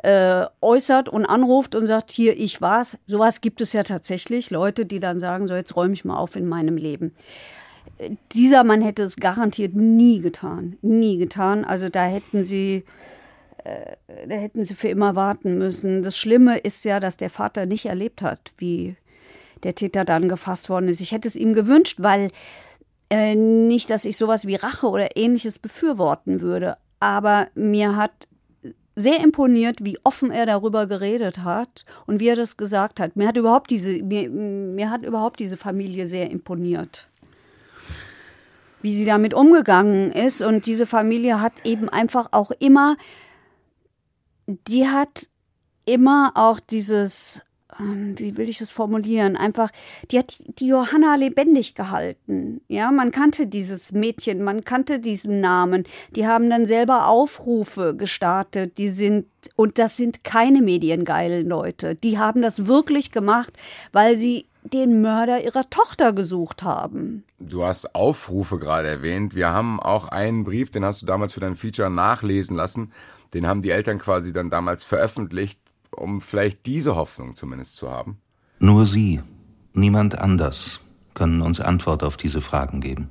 [0.03, 2.99] äh, äußert und anruft und sagt, hier, ich war's.
[3.07, 4.51] Sowas gibt es ja tatsächlich.
[4.51, 7.15] Leute, die dann sagen, so jetzt räume ich mal auf in meinem Leben
[8.33, 10.77] dieser Mann hätte es garantiert nie getan.
[10.83, 11.65] Nie getan.
[11.65, 12.85] Also da hätten sie,
[14.29, 16.03] da hätten sie für immer warten müssen.
[16.03, 18.97] Das Schlimme ist ja, dass der Vater nicht erlebt hat, wie
[19.63, 21.01] der Täter dann gefasst worden ist.
[21.01, 22.31] Ich hätte es ihm gewünscht, weil
[23.11, 26.77] äh, nicht, dass ich sowas wie Rache oder ähnliches befürworten würde.
[27.01, 28.29] Aber mir hat
[28.97, 33.17] sehr imponiert, wie offen er darüber geredet hat und wie er das gesagt hat.
[33.17, 37.09] Mir hat überhaupt diese, mir, mir hat überhaupt diese Familie sehr imponiert
[38.85, 40.43] wie sie damit umgegangen ist.
[40.43, 42.99] Und diese Familie hat eben einfach auch immer,
[44.47, 45.29] die hat
[45.87, 47.43] immer auch dieses,
[47.79, 49.37] ähm, wie will ich das formulieren?
[49.37, 49.71] Einfach,
[50.11, 52.61] die hat die Johanna lebendig gehalten.
[52.69, 55.85] Ja, man kannte dieses Mädchen, man kannte diesen Namen.
[56.17, 58.79] Die haben dann selber Aufrufe gestartet.
[58.79, 59.27] Die sind,
[59.57, 61.95] und das sind keine mediengeilen Leute.
[61.95, 63.53] Die haben das wirklich gemacht,
[63.93, 67.25] weil sie den Mörder ihrer Tochter gesucht haben.
[67.39, 69.35] Du hast Aufrufe gerade erwähnt.
[69.35, 72.91] Wir haben auch einen Brief, den hast du damals für dein Feature nachlesen lassen.
[73.35, 75.59] Den haben die Eltern quasi dann damals veröffentlicht,
[75.91, 78.19] um vielleicht diese Hoffnung zumindest zu haben.
[78.61, 79.21] Nur Sie,
[79.73, 80.81] niemand anders,
[81.15, 83.11] können uns Antwort auf diese Fragen geben.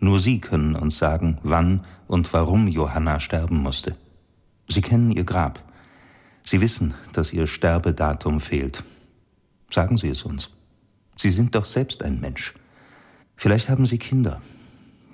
[0.00, 3.96] Nur Sie können uns sagen, wann und warum Johanna sterben musste.
[4.68, 5.62] Sie kennen ihr Grab.
[6.42, 8.82] Sie wissen, dass ihr Sterbedatum fehlt.
[9.70, 10.50] Sagen Sie es uns.
[11.16, 12.54] Sie sind doch selbst ein Mensch.
[13.36, 14.40] Vielleicht haben Sie Kinder.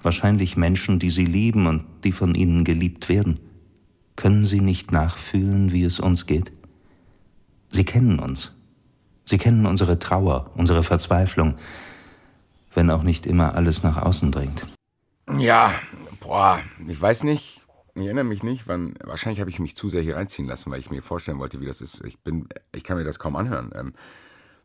[0.02, 3.38] Wahrscheinlich Menschen, die Sie lieben und die von Ihnen geliebt werden.
[4.20, 6.52] Können Sie nicht nachfühlen, wie es uns geht?
[7.70, 8.52] Sie kennen uns.
[9.24, 11.54] Sie kennen unsere Trauer, unsere Verzweiflung,
[12.74, 14.66] wenn auch nicht immer alles nach außen dringt.
[15.38, 15.72] Ja,
[16.20, 17.62] boah, ich weiß nicht,
[17.94, 20.80] ich erinnere mich nicht, wann, wahrscheinlich habe ich mich zu sehr hier reinziehen lassen, weil
[20.80, 22.04] ich mir vorstellen wollte, wie das ist.
[22.04, 23.70] Ich bin, ich kann mir das kaum anhören.
[23.74, 23.94] Ähm,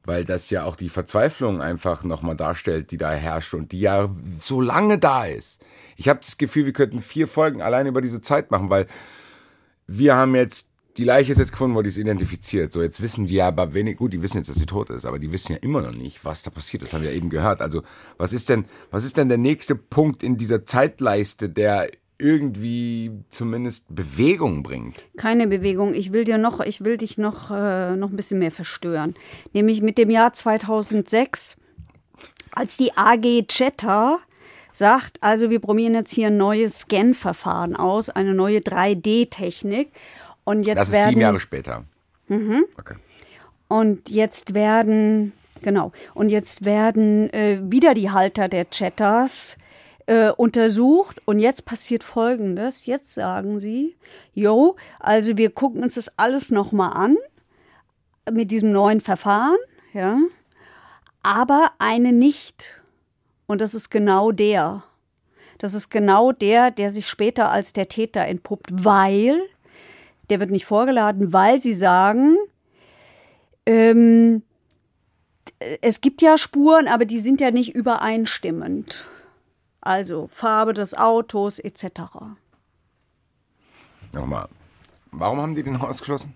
[0.05, 4.09] weil das ja auch die Verzweiflung einfach nochmal darstellt, die da herrscht und die ja
[4.37, 5.63] so lange da ist.
[5.95, 8.87] Ich habe das Gefühl, wir könnten vier Folgen allein über diese Zeit machen, weil
[9.87, 12.71] wir haben jetzt, die Leiche ist jetzt gefunden worden, die ist identifiziert.
[12.71, 15.05] So, jetzt wissen die ja aber wenig, gut, die wissen jetzt, dass sie tot ist,
[15.05, 17.29] aber die wissen ja immer noch nicht, was da passiert ist, haben wir ja eben
[17.29, 17.61] gehört.
[17.61, 17.83] Also,
[18.17, 23.93] was ist denn, was ist denn der nächste Punkt in dieser Zeitleiste, der irgendwie zumindest
[23.93, 25.03] Bewegung bringt.
[25.17, 25.93] Keine Bewegung.
[25.93, 29.15] Ich will dir noch, ich will dich noch, äh, noch ein bisschen mehr verstören.
[29.53, 31.57] Nämlich mit dem Jahr 2006,
[32.51, 34.19] als die AG Cheddar
[34.77, 39.91] sagt, also wir probieren jetzt hier ein neues Scan-Verfahren aus, eine neue 3D-Technik.
[40.43, 41.83] Und jetzt das ist werden, sieben Jahre später.
[42.27, 42.65] Mhm.
[42.77, 42.95] Okay.
[43.67, 49.57] Und jetzt werden, genau, und jetzt werden äh, wieder die Halter der Chatters
[50.05, 52.85] äh, untersucht und jetzt passiert Folgendes.
[52.85, 53.95] Jetzt sagen sie,
[54.33, 57.17] jo, also wir gucken uns das alles nochmal an
[58.31, 59.57] mit diesem neuen Verfahren,
[59.93, 60.19] ja,
[61.23, 62.75] aber eine nicht.
[63.47, 64.83] Und das ist genau der.
[65.57, 69.39] Das ist genau der, der sich später als der Täter entpuppt, weil,
[70.29, 72.35] der wird nicht vorgeladen, weil sie sagen,
[73.65, 74.43] ähm,
[75.81, 79.07] es gibt ja Spuren, aber die sind ja nicht übereinstimmend
[79.85, 81.85] also Farbe des Autos etc.
[84.11, 84.47] Nochmal,
[85.11, 86.33] warum haben die den ausgeschlossen?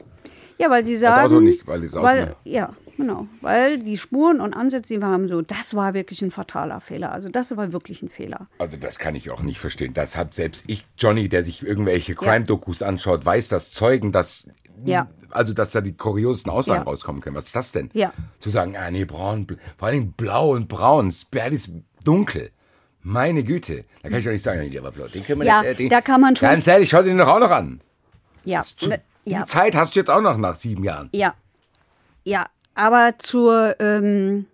[0.57, 4.53] Ja, weil sie sagen, das Auto nicht, weil weil, ja, genau, weil die Spuren und
[4.53, 7.11] Ansätze, die wir haben, so, das war wirklich ein fataler Fehler.
[7.11, 8.47] Also das war wirklich ein Fehler.
[8.59, 9.93] Also das kann ich auch nicht verstehen.
[9.93, 14.47] Das hat selbst ich, Johnny, der sich irgendwelche Crime-Dokus anschaut, weiß, dass Zeugen das
[14.85, 15.09] ja.
[15.31, 16.85] Also, dass da die kuriosesten Aussagen Ja.
[16.85, 17.35] rauskommen können.
[17.35, 17.89] Was ist das denn?
[17.93, 18.13] Ja.
[18.39, 19.45] Zu sagen, ah nee, braun,
[19.77, 21.69] vor allem blau und braun, Sperr ist
[22.05, 22.49] dunkel.
[23.01, 23.83] Meine Güte.
[24.01, 25.07] Da kann ich doch nicht sagen, der war blau.
[25.07, 27.09] Den können wir Ja, nicht, äh, den, da kann man schon- Ganz ehrlich, schau dir
[27.09, 27.81] den doch auch noch an.
[28.45, 31.09] Ja, Zu- ne, Die Zeit hast du jetzt auch noch nach sieben Jahren.
[31.11, 31.33] ja,
[32.23, 32.45] ja.
[32.79, 34.45] Aber zur ähm,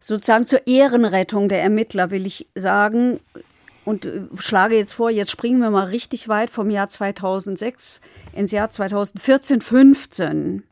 [0.00, 3.20] sozusagen zur Ehrenrettung der Ermittler will ich sagen
[3.84, 8.00] und äh, schlage jetzt vor, jetzt springen wir mal richtig weit vom Jahr 2006
[8.34, 10.62] ins Jahr 2014, 15.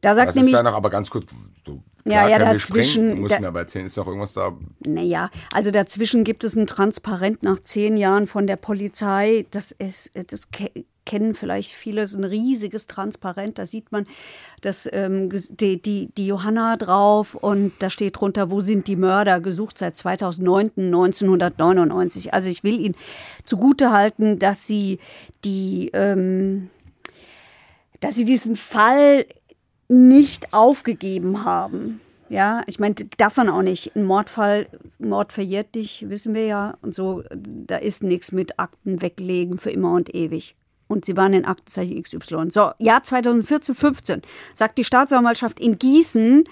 [0.00, 1.30] Da sagt Was nämlich ist da noch, aber ganz kurz,
[1.64, 4.52] so, Ja, ja, dazwischen- du musst da- mir aber erzählen, ist noch irgendwas da?
[4.86, 9.46] Naja, also dazwischen gibt es ein Transparent nach zehn Jahren von der Polizei.
[9.50, 10.48] Das ist, das
[11.04, 13.58] kennen vielleicht viele, ist ein riesiges Transparent.
[13.58, 14.06] Da sieht man
[14.60, 19.40] das, ähm, die, die, die Johanna drauf und da steht drunter, wo sind die Mörder,
[19.40, 22.34] gesucht seit 2009, 1999.
[22.34, 22.96] Also ich will Ihnen
[23.44, 24.98] zugute halten, dass Sie
[25.44, 26.70] die, ähm,
[28.00, 29.26] dass Sie diesen Fall
[29.88, 32.00] nicht aufgegeben haben.
[32.30, 33.94] Ja, ich meine, darf man auch nicht.
[33.94, 34.66] Ein Mordfall,
[34.98, 36.78] Mord verjährt dich, wissen wir ja.
[36.82, 40.56] Und so, da ist nichts mit Akten weglegen für immer und ewig.
[40.88, 42.50] Und sie waren in Aktenzeichen XY.
[42.50, 46.44] So, Jahr 2014, 15 sagt die Staatsanwaltschaft in Gießen,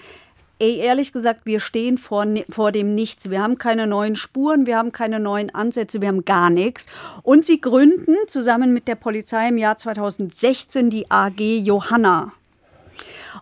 [0.59, 3.29] ey, ehrlich gesagt, wir stehen vor, vor dem Nichts.
[3.29, 6.87] Wir haben keine neuen Spuren, wir haben keine neuen Ansätze, wir haben gar nichts.
[7.21, 12.33] Und sie gründen zusammen mit der Polizei im Jahr 2016 die AG Johanna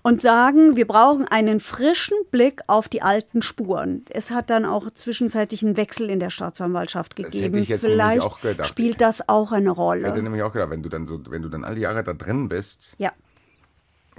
[0.02, 4.04] und sagen, wir brauchen einen frischen Blick auf die alten Spuren.
[4.10, 7.58] Es hat dann auch zwischenzeitlich einen Wechsel in der Staatsanwaltschaft hätte gegeben.
[7.58, 8.68] ich jetzt Vielleicht auch gedacht.
[8.70, 10.24] spielt das auch eine Ich hätte Rolle.
[10.24, 12.50] nämlich auch gedacht, wenn du dann so, wenn du dann all die Jahre da drin
[12.50, 13.12] bist, Ja,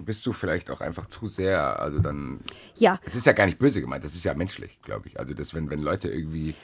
[0.05, 2.41] bist du vielleicht auch einfach zu sehr, also dann,
[2.77, 2.99] ja.
[3.05, 5.19] es ist ja gar nicht böse gemeint, das ist ja menschlich, glaube ich.
[5.21, 6.55] Also das, wenn, wenn Leute irgendwie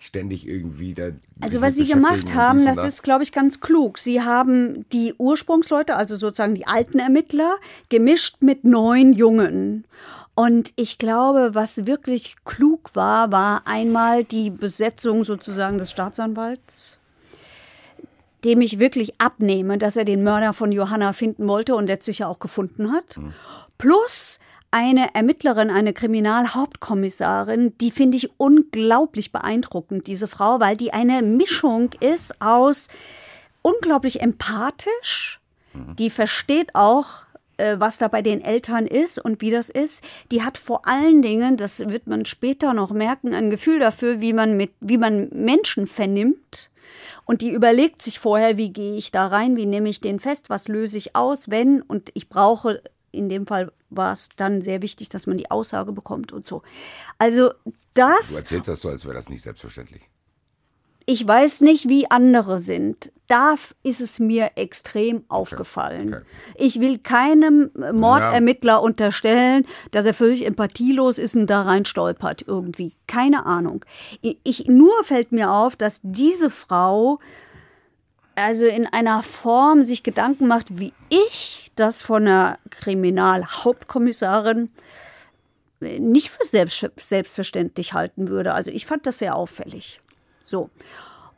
[0.00, 1.10] ständig irgendwie da.
[1.40, 3.98] Also was Sie gemacht haben, das ist, glaube ich, ganz klug.
[3.98, 7.56] Sie haben die Ursprungsleute, also sozusagen die alten Ermittler,
[7.88, 9.84] gemischt mit neuen Jungen.
[10.34, 16.98] Und ich glaube, was wirklich klug war, war einmal die Besetzung sozusagen des Staatsanwalts,
[18.44, 22.28] dem ich wirklich abnehme, dass er den Mörder von Johanna finden wollte und letztlich ja
[22.28, 23.18] auch gefunden hat.
[23.78, 24.38] Plus
[24.70, 31.90] eine Ermittlerin, eine Kriminalhauptkommissarin, die finde ich unglaublich beeindruckend, diese Frau, weil die eine Mischung
[32.00, 32.88] ist aus
[33.62, 35.40] unglaublich empathisch,
[35.98, 37.06] die versteht auch,
[37.58, 40.04] äh, was da bei den Eltern ist und wie das ist.
[40.30, 44.32] Die hat vor allen Dingen, das wird man später noch merken, ein Gefühl dafür, wie
[44.32, 46.70] man mit, wie man Menschen vernimmt.
[47.24, 50.48] Und die überlegt sich vorher, wie gehe ich da rein, wie nehme ich den fest,
[50.48, 52.82] was löse ich aus, wenn und ich brauche,
[53.16, 56.62] in dem Fall war es dann sehr wichtig, dass man die Aussage bekommt und so.
[57.18, 60.02] Also Du das, erzählst das so, als wäre das nicht selbstverständlich.
[61.06, 63.12] ich weiß nicht, wie andere sind.
[63.28, 66.14] Da ist es mir extrem aufgefallen.
[66.14, 66.24] okay.
[66.56, 72.92] Ich will keinem Mordermittler unterstellen, dass er völlig empathielos ist und da rein stolpert irgendwie.
[73.08, 73.84] Keine Ahnung.
[74.20, 77.18] Ich, nur fällt mir auf, dass diese Frau
[78.36, 84.70] also in einer Form sich Gedanken macht, wie ich das von einer Kriminalhauptkommissarin
[85.80, 88.54] nicht für selbst, selbstverständlich halten würde.
[88.54, 90.00] Also ich fand das sehr auffällig.
[90.42, 90.70] So.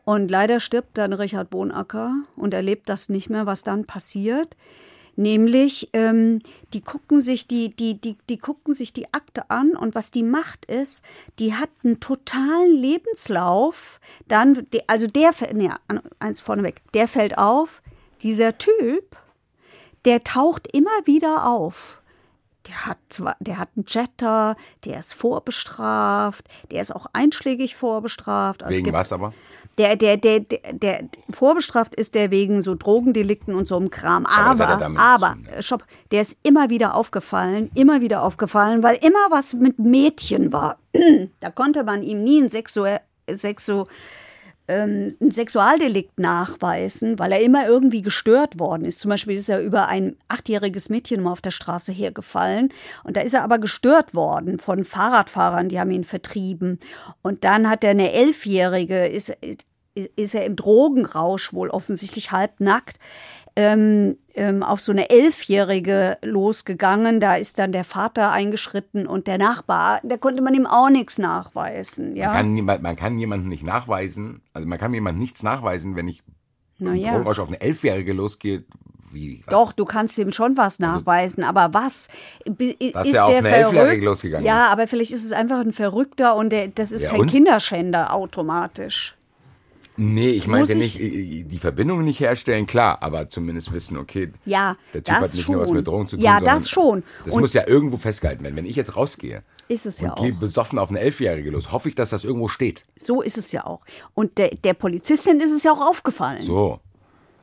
[0.04, 4.56] Und leider stirbt dann Richard Bonacker und erlebt das nicht mehr, was dann passiert.
[5.16, 6.40] Nämlich, ähm,
[6.72, 10.22] die gucken sich die, die, die, die gucken sich die Akte an und was die
[10.22, 11.04] macht ist,
[11.40, 14.00] die hat einen totalen Lebenslauf.
[14.28, 15.70] Dann, also der, nee,
[16.20, 17.82] eins vorneweg, der fällt auf,
[18.22, 19.16] dieser Typ,
[20.04, 22.02] der taucht immer wieder auf.
[22.66, 22.98] Der hat,
[23.40, 28.62] der hat einen Jetter, der ist vorbestraft, der ist auch einschlägig vorbestraft.
[28.62, 29.32] Also Wegen was aber?
[29.78, 34.26] der, der, der, der, der vorbestraft ist der wegen so Drogendelikten und so einem Kram.
[34.26, 39.54] Aber Aber, aber, stopp, der ist immer wieder aufgefallen, immer wieder aufgefallen, weil immer was
[39.54, 40.78] mit Mädchen war.
[41.40, 42.84] da konnte man ihm nie ein, Sexu
[43.30, 43.86] Sexu
[44.68, 49.00] ähm, ein Sexualdelikt nachweisen, weil er immer irgendwie gestört worden ist.
[49.00, 52.72] Zum Beispiel ist er über ein achtjähriges Mädchen mal auf der Straße hergefallen
[53.04, 56.78] und da ist er aber gestört worden von Fahrradfahrern, die haben ihn vertrieben.
[57.22, 59.66] Und dann hat er eine Elfjährige, ist, ist,
[60.16, 62.98] ist er im Drogenrausch wohl offensichtlich halbnackt.
[63.56, 67.18] Ähm, ähm, auf so eine Elfjährige losgegangen.
[67.18, 71.18] Da ist dann der Vater eingeschritten und der Nachbar, da konnte man ihm auch nichts
[71.18, 72.14] nachweisen.
[72.14, 72.32] Ja?
[72.32, 76.22] Man, kann, man kann jemanden nicht nachweisen, also man kann jemandem nichts nachweisen, wenn ich
[76.78, 77.10] Na im ja.
[77.10, 78.64] Drogenrausch auf eine Elfjährige losgehe.
[79.10, 79.42] Wie?
[79.48, 82.08] Doch, du kannst ihm schon was nachweisen, aber was?
[82.44, 84.70] Was ist ja auf der eine Elfjährige losgegangen Ja, ist.
[84.72, 87.30] aber vielleicht ist es einfach ein Verrückter und der, das ist Ja, kein und?
[87.30, 89.16] Kinderschänder automatisch.
[90.00, 94.76] Nee, ich meinte nicht, äh, die Verbindung nicht herstellen, klar, aber zumindest wissen, okay, Ja,
[94.94, 95.54] der Typ das hat nicht schon.
[95.56, 96.24] nur was mit Drogen zu tun.
[96.24, 97.02] Ja, das schon.
[97.24, 98.54] Das Und- muss ja irgendwo festgehalten werden.
[98.54, 100.38] Wenn ich jetzt rausgehe Ist es ja und gehe auch.
[100.40, 102.84] besoffen auf eine Elfjährige los, hoffe ich, dass das irgendwo steht.
[102.96, 103.80] So ist es ja auch.
[104.14, 106.42] Und der, der Polizistin ist es ja auch aufgefallen.
[106.42, 106.78] So.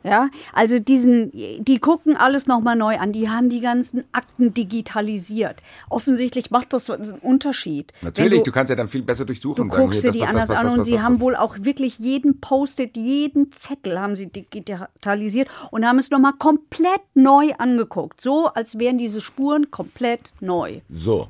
[0.06, 3.12] Ja, also diesen, die gucken alles nochmal neu an.
[3.12, 5.64] Die haben die ganzen Akten digitalisiert.
[5.90, 7.92] Offensichtlich macht das einen Unterschied.
[8.04, 9.68] Natürlich, Wenn du, kannst ja dann viel besser durchsuchen.
[9.68, 12.40] Du guckst dir die das, anders das, an und sie haben wohl auch wirklich jeden
[12.40, 18.22] Post-it, jeden Zettel haben sie digitalisiert und haben es nochmal komplett neu angeguckt.
[18.22, 20.82] So, als wären diese Spuren komplett neu.
[20.88, 21.30] So.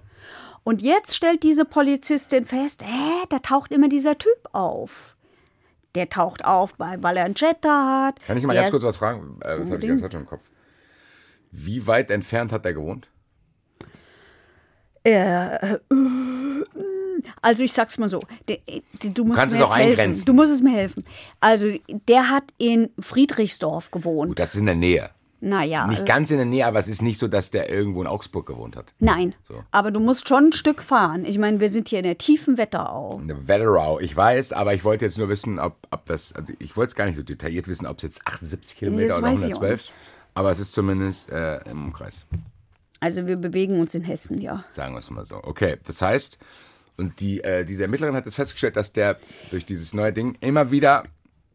[0.66, 5.15] Und jetzt stellt diese Polizistin fest, hä, da taucht immer dieser Typ auf.
[5.96, 6.74] Der taucht auf,
[7.18, 8.22] er einen Jetta hat.
[8.26, 9.40] Kann ich mal ganz kurz was fragen?
[9.42, 10.42] Äh, das habe ich ganz heute im Kopf.
[11.52, 13.10] Wie weit entfernt hat er gewohnt?
[17.42, 18.22] Also ich sag's mal so,
[19.04, 20.26] du musst kannst mir jetzt helfen.
[20.26, 21.06] Du musst es mir helfen.
[21.40, 24.30] Also der hat in Friedrichsdorf gewohnt.
[24.30, 25.12] Gut, das ist in der Nähe.
[25.42, 25.86] Naja.
[25.88, 28.46] Nicht ganz in der Nähe, aber es ist nicht so, dass der irgendwo in Augsburg
[28.48, 28.94] gewohnt hat.
[29.00, 29.64] Nein, So.
[29.72, 31.24] aber du musst schon ein Stück fahren.
[31.26, 33.20] Ich meine, wir sind hier in der tiefen Wetterau.
[33.22, 36.76] Eine Wetterau, ich weiß, aber ich wollte jetzt nur wissen, ob, ob das, also ich
[36.78, 39.40] wollte es gar nicht so detailliert wissen, ob es jetzt 78 Kilometer das oder weiß
[39.40, 39.94] ich auch 112, nicht.
[40.34, 42.26] aber es ist zumindest äh, im Umkreis,
[43.02, 44.64] Also wir bewegen uns in Hessen, ja.
[44.68, 45.36] sagen wir es mal so.
[45.44, 46.40] Okay, das heißt,
[46.98, 49.18] und die, äh, diese Ermittlerin hat jetzt festgestellt, dass der
[49.52, 51.04] durch dieses neue Ding immer wieder,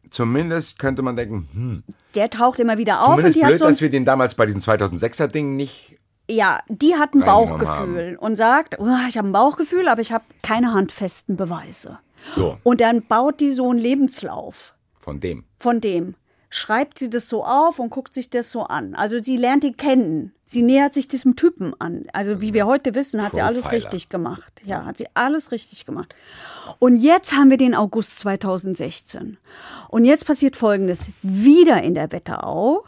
[0.09, 1.83] zumindest könnte man denken, hm,
[2.15, 4.05] Der taucht immer wieder auf und zumindest die hat blöd, so ein dass wir den
[4.05, 5.97] damals bei diesem 2006er Ding nicht
[6.29, 10.23] Ja, die hat ein Bauchgefühl und sagt, "Oh, ich habe ein Bauchgefühl, aber ich habe
[10.43, 11.99] keine handfesten Beweise.
[12.35, 15.43] so Und dann baut die so einen Lebenslauf von dem.
[15.57, 16.15] von dem.
[16.53, 18.93] Schreibt sie das so auf und guckt sich das so an.
[18.93, 20.33] Also sie lernt ihn kennen.
[20.43, 22.07] Sie nähert sich diesem Typen an.
[22.11, 23.85] Also wie wir heute wissen, hat sie alles Profiler.
[23.85, 24.61] richtig gemacht.
[24.65, 26.13] Ja, hat sie alles richtig gemacht.
[26.77, 29.37] Und jetzt haben wir den August 2016.
[29.87, 31.11] Und jetzt passiert Folgendes.
[31.23, 32.83] Wieder in der Wetterau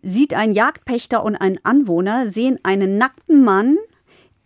[0.00, 3.76] sieht ein Jagdpächter und ein Anwohner, sehen einen nackten Mann,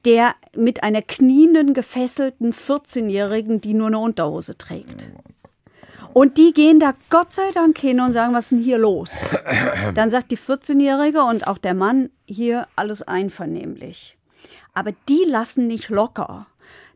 [0.05, 5.13] der mit einer knienden, gefesselten 14-Jährigen, die nur eine Unterhose trägt.
[6.13, 9.11] Und die gehen da Gott sei Dank hin und sagen, was ist denn hier los?
[9.95, 14.19] Dann sagt die 14-Jährige und auch der Mann hier alles einvernehmlich.
[14.75, 16.47] Aber die lassen nicht locker.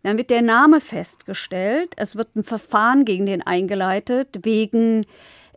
[0.02, 1.94] Dann wird der Name festgestellt.
[1.96, 5.04] Es wird ein Verfahren gegen den eingeleitet wegen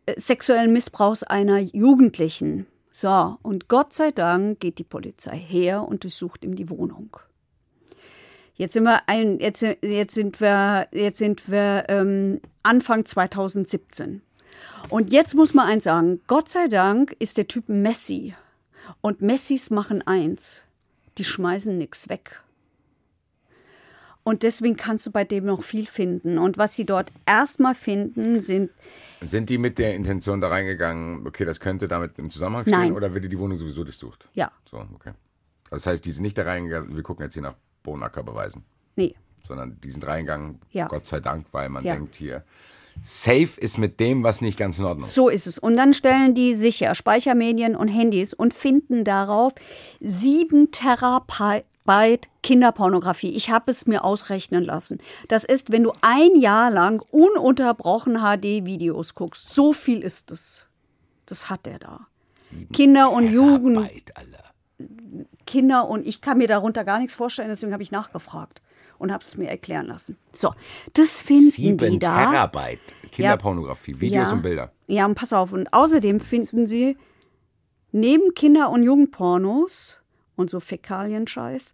[0.06, 2.66] äh, sexuellen Missbrauchs einer Jugendlichen.
[2.92, 7.18] So, und Gott sei Dank geht die Polizei her und durchsucht ihm die Wohnung.
[8.60, 14.22] Jetzt sind wir ein, jetzt, jetzt sind wir, jetzt sind wir ähm, Anfang 2017.
[14.90, 18.36] Und jetzt muss man eins sagen: Gott sei Dank ist der Typ Messi.
[19.00, 20.66] Und Messis machen eins:
[21.18, 22.42] die schmeißen nichts weg.
[24.24, 26.38] Und deswegen kannst du bei dem noch viel finden.
[26.38, 28.72] Und was sie dort erstmal finden, sind
[29.22, 32.94] Sind die mit der Intention da reingegangen, okay, das könnte damit im Zusammenhang stehen Nein.
[32.94, 34.28] oder wird die Wohnung sowieso durchsucht?
[34.34, 34.52] Ja.
[34.66, 35.14] So, okay.
[35.70, 38.64] Das heißt, die sind nicht da reingegangen, wir gucken jetzt hier nach Bonacker-Beweisen,
[38.96, 39.16] nee,
[39.48, 40.88] sondern die sind reingegangen, Ja.
[40.88, 41.94] Gott sei Dank, weil man Ja.
[41.96, 42.44] denkt hier,
[43.02, 45.16] safe ist mit dem, was nicht ganz in Ordnung ist.
[45.16, 45.58] So ist es.
[45.58, 49.54] Und dann stellen die sicher Speichermedien und Handys und finden darauf
[50.02, 53.32] sieben Terabyte Kinderpornografie.
[53.32, 55.00] Ich habe es mir ausrechnen lassen.
[55.28, 59.54] Das ist, wenn du ein Jahr lang ununterbrochen HD-Videos guckst.
[59.56, 60.66] So viel ist es.
[61.26, 62.08] Das hat er da.
[62.74, 64.44] Kinder und Jugend, Arbeit, Alter.
[65.46, 68.62] Kinder und ich kann mir darunter gar nichts vorstellen, deswegen habe ich nachgefragt
[68.98, 70.18] und habe es mir erklären lassen.
[70.34, 70.54] So,
[70.94, 72.32] das finden die Sieben da.
[72.32, 72.80] Terabyte
[73.12, 74.72] Kinderpornografie, Videos und Bilder.
[74.88, 75.52] Ja, und pass auf.
[75.52, 76.98] Und außerdem finden sie
[77.92, 79.98] neben Kinder- und Jugendpornos
[80.36, 81.74] und so Fäkalienscheiß,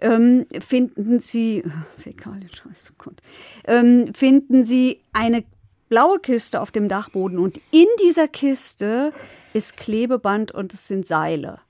[0.00, 1.64] ähm, finden sie,
[1.98, 3.20] Fäkalienscheiß, oh Gott,
[3.66, 5.44] ähm, finden sie eine
[5.88, 9.12] blaue Kiste auf dem Dachboden und in dieser Kiste
[9.52, 11.60] ist Klebeband und es sind Seile.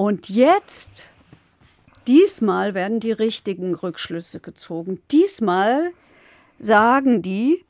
[0.00, 1.10] Und jetzt,
[2.06, 4.98] diesmal werden die richtigen Rückschlüsse gezogen.
[5.10, 5.90] Diesmal
[6.58, 7.66] sagen die,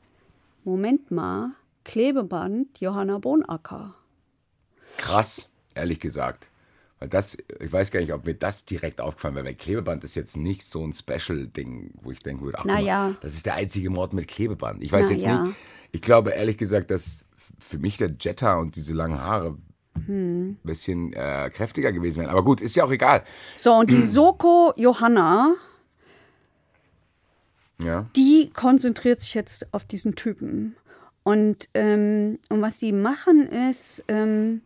[0.63, 1.51] Moment mal,
[1.83, 3.95] Klebeband Johanna Bonacker.
[4.95, 6.47] Krass, ehrlich gesagt.
[6.99, 10.15] Weil das, ich weiß gar nicht, ob mir das direkt aufgefallen wäre, weil Klebeband ist
[10.15, 13.13] jetzt nicht so ein Special-Ding, wo ich denken würde, ach, Na guck mal, ja.
[13.19, 14.81] das ist der einzige Mord mit Klebeband.
[14.81, 15.55] Ich weiß Na jetzt nicht.
[15.91, 17.25] Ich glaube ehrlich gesagt, dass
[17.59, 19.57] für mich der Jetta und diese langen Haare
[20.05, 20.51] Hm.
[20.51, 22.29] ein bisschen äh, kräftiger gewesen wären.
[22.29, 23.23] Aber gut, ist ja auch egal.
[23.57, 25.53] So, und die Soko Johanna,
[27.83, 28.05] Ja.
[28.15, 30.75] die konzentriert sich jetzt auf diesen Typen.
[31.23, 34.61] Und, ähm, und was die machen ist, ähm,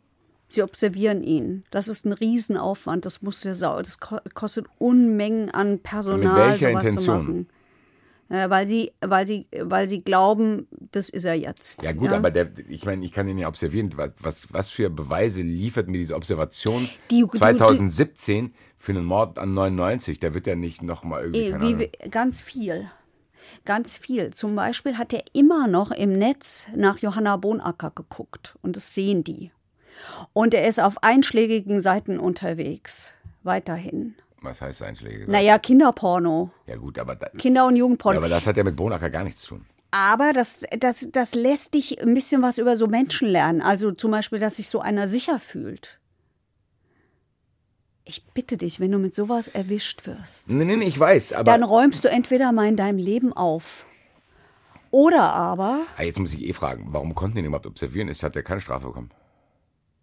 [0.48, 1.64] sie observieren ihn.
[1.72, 3.06] Das ist ein Riesenaufwand.
[3.06, 3.82] Das muss ja sau.
[3.82, 7.48] Das ko- kostet Unmengen an Personal, Mit welcher Intention?
[8.30, 11.84] Äh, weil sie, weil sie, weil sie glauben, das ist er jetzt.
[11.84, 13.92] Ja gut, aber der, ich meine, ich kann ihn ja observieren.
[14.18, 19.54] Was- Was, für Beweise liefert mir diese Observation Die- du- 2017 für einen Mord an
[19.54, 20.20] 99?
[20.20, 22.90] Der wird ja nicht nochmal irgendwie, keine wie, ganz viel.
[23.64, 24.32] Ganz viel.
[24.34, 28.58] Zum Beispiel hat er immer noch im Netz nach Johanna Bonacker geguckt.
[28.64, 29.52] Und das sehen die.
[30.34, 33.14] Und er ist auf einschlägigen Seiten unterwegs.
[33.44, 34.16] Weiterhin.
[34.46, 35.28] Was heißt einschlägig?
[35.28, 36.52] Naja, Kinderporno.
[36.68, 38.18] Ja gut, aber, da, Kinder- und ja, Jugendporno.
[38.20, 39.66] aber das hat ja mit Bonacker gar nichts zu tun.
[39.92, 43.62] Aber das, das, das lässt dich ein bisschen was über so Menschen lernen.
[43.62, 46.00] Also zum Beispiel, dass sich so einer sicher fühlt.
[48.04, 51.44] Ich bitte dich, wenn du mit sowas erwischt wirst, Nee, nee, nee, ich weiß, aber
[51.46, 53.86] dann räumst du entweder mal in deinem Leben auf.
[54.92, 58.08] Oder aber, Ah, jetzt muss ich eh fragen, warum konnten die ihn überhaupt observieren?
[58.08, 59.10] Ist, hat er keine Strafe bekommen?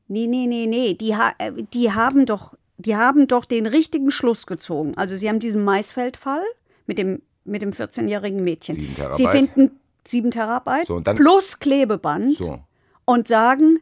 [0.09, 4.11] nee, nee, nee, nee, die, ha äh, die haben doch, die haben doch den richtigen
[4.11, 4.95] Schluss gezogen.
[4.97, 6.43] Also sie haben diesen Maisfeldfall
[6.87, 8.75] mit dem, mit dem 14-jährigen Mädchen.
[8.75, 9.17] Sieben Terabyte.
[9.17, 12.61] Sie finden sieben Terabyte So, plus Klebeband So.
[13.05, 13.79] und sagen,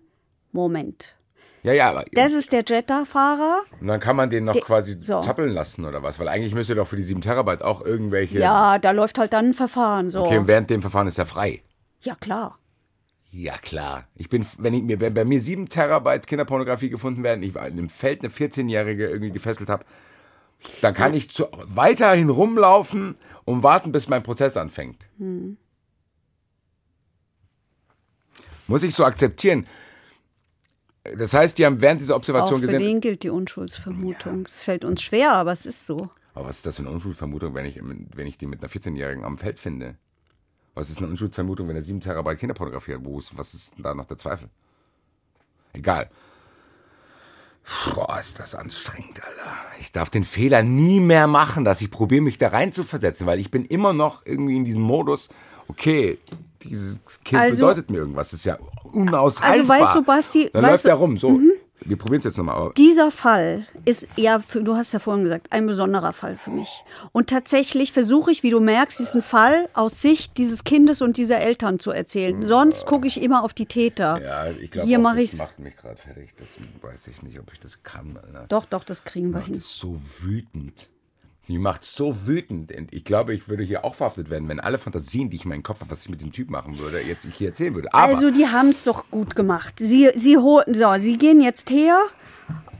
[0.52, 1.14] Moment,
[1.62, 3.62] Ja, ja, aber das ist der Jetta-Fahrer.
[3.80, 5.20] und dann kann man den noch quasi so.
[5.20, 6.18] zappeln lassen oder was?
[6.18, 8.38] Weil eigentlich müsste doch für die 7 Terabyte auch irgendwelche.
[8.38, 10.20] Ja, da läuft halt dann ein Verfahren so.
[10.24, 11.60] Okay, und während dem Verfahren ist er frei.
[12.02, 12.58] Ja, klar.
[13.32, 14.08] Ja, klar.
[14.16, 17.58] Ich bin, wenn, ich, mir, wenn bei mir 7 Terabyte Kinderpornografie gefunden werden, ich in
[17.58, 19.84] einem Feld eine 14-Jährige irgendwie gefesselt habe,
[20.80, 25.08] dann kann ich zu, weiterhin rumlaufen und warten, bis mein Prozess anfängt.
[25.18, 25.56] Hm.
[28.66, 29.66] Muss ich so akzeptieren.
[31.16, 32.82] Das heißt, die haben während dieser Auch Observation für gesehen.
[32.82, 34.46] den gilt die Unschuldsvermutung.
[34.46, 36.10] Es fällt uns schwer, aber es ist so.
[36.34, 39.24] Aber was ist das für eine Unschuldsvermutung, wenn ich, wenn ich die mit einer 14-Jährigen
[39.24, 39.96] am Feld finde?
[40.74, 43.04] Was ist eine Unschuldsvermutung, wenn er 7 Terabyte Kinderpornografie hat?
[43.04, 44.48] Wo ist, was ist denn da noch der Zweifel?
[45.72, 46.08] Egal.
[47.94, 49.56] Boah, ist das anstrengend, Alter.
[49.80, 53.26] Ich darf den Fehler nie mehr machen, dass ich probiere, mich da rein zu versetzen,
[53.26, 55.28] weil ich bin immer noch irgendwie in diesem Modus,
[55.68, 56.18] okay,
[56.62, 58.30] dieses Kind Also- bedeutet mir irgendwas.
[58.30, 58.56] Das ist ja
[58.92, 59.76] unaushaltbar.
[59.76, 61.18] Also weißt du, Basti, Dann weißt läuft du- er rum.
[61.18, 61.40] So,
[61.90, 62.70] wir probieren es jetzt nochmal.
[62.76, 66.84] Dieser Fall ist ja, für, du hast ja vorhin gesagt, ein besonderer Fall für mich.
[67.12, 71.40] Und tatsächlich versuche ich, wie du merkst, diesen Fall aus Sicht dieses Kindes und dieser
[71.40, 72.46] Eltern zu erzählen.
[72.46, 74.22] Sonst gucke ich immer auf die Täter.
[74.22, 75.38] ja, ich glaube, das ich's.
[75.38, 76.30] macht mich gerade fertig.
[76.36, 78.16] Das weiß ich nicht, ob ich das kann.
[78.16, 78.46] Alter.
[78.48, 79.56] Doch, doch, das kriegen wir macht hin.
[79.56, 80.88] es so wütend.
[81.48, 82.70] Die macht so wütend.
[82.92, 85.62] Ich glaube, ich würde hier auch verhaftet werden, wenn alle Fantasien, die ich in meinem
[85.62, 87.92] Kopf habe, was ich mit dem Typ machen würde, jetzt ich hier erzählen würde.
[87.92, 89.74] Aber Also die haben es doch gut gemacht.
[89.78, 91.98] Sie, sie, holen, so, sie gehen jetzt her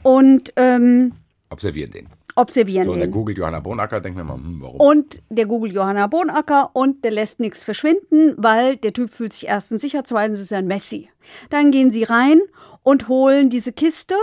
[0.03, 1.13] und ähm,
[1.49, 2.09] observieren den.
[2.37, 3.13] observieren So, und der den.
[3.13, 4.77] googelt Johanna Bonacker, denkt mir mal, hm, warum?
[4.77, 9.49] Und der googelt Johanna Bonacker und der lässt nichts verschwinden, weil der Typ fühlt sich
[9.49, 11.09] erstens sicher, zweitens ist er ein Messi.
[11.49, 12.41] Dann gehen sie rein
[12.83, 14.15] und holen diese Kiste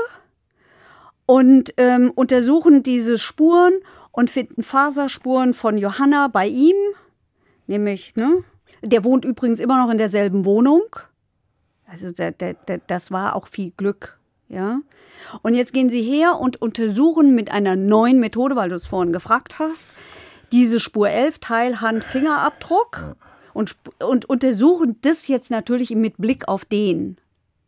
[1.26, 3.74] und ähm, untersuchen diese Spuren
[4.18, 6.76] und finden Faserspuren von Johanna bei ihm,
[7.68, 8.44] nämlich, ne?
[8.82, 10.82] Der wohnt übrigens immer noch in derselben Wohnung.
[11.86, 14.18] Also der, der, der, das war auch viel Glück,
[14.50, 14.80] ja.
[15.44, 19.14] Und jetzt gehen sie her und untersuchen mit einer neuen Methode, weil du es vorhin
[19.14, 19.92] gefragt hast,
[20.52, 23.18] diese Spur 11 Teil Hand-Fingerabdruck
[23.54, 27.18] und, sp- und untersuchen das jetzt natürlich mit Blick auf den,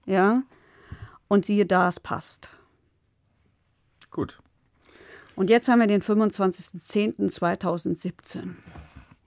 [0.08, 0.42] ja.
[1.28, 2.50] Und siehe da, es passt.
[4.10, 4.40] Gut.
[5.40, 8.56] Und jetzt haben wir den 25.10.2017.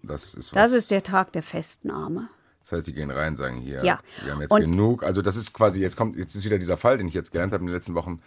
[0.02, 0.62] Das ist was.
[0.62, 2.28] Das ist der Tag der Festnahme.
[2.60, 3.98] Das heißt, sie gehen rein, sagen hier, Ja.
[4.22, 5.04] wir haben jetzt Und- genug.
[5.04, 7.54] Also das ist quasi, jetzt kommt, jetzt ist wieder dieser Fall, den ich jetzt gelernt
[7.54, 8.20] habe in den letzten Wochen.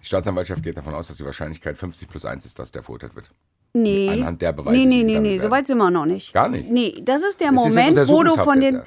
[0.00, 3.16] Die Staatsanwaltschaft geht davon aus, dass die Wahrscheinlichkeit 50 plus 1 ist, dass der verurteilt
[3.16, 3.28] wird.
[3.72, 4.08] Nee.
[4.08, 6.32] Anhand der Beweise, Nee, nee, nee, nee, so weit sind wir noch nicht.
[6.32, 6.70] Gar nicht?
[6.70, 8.82] Nee, das ist der ist in Moment, wo du von jetzt, den.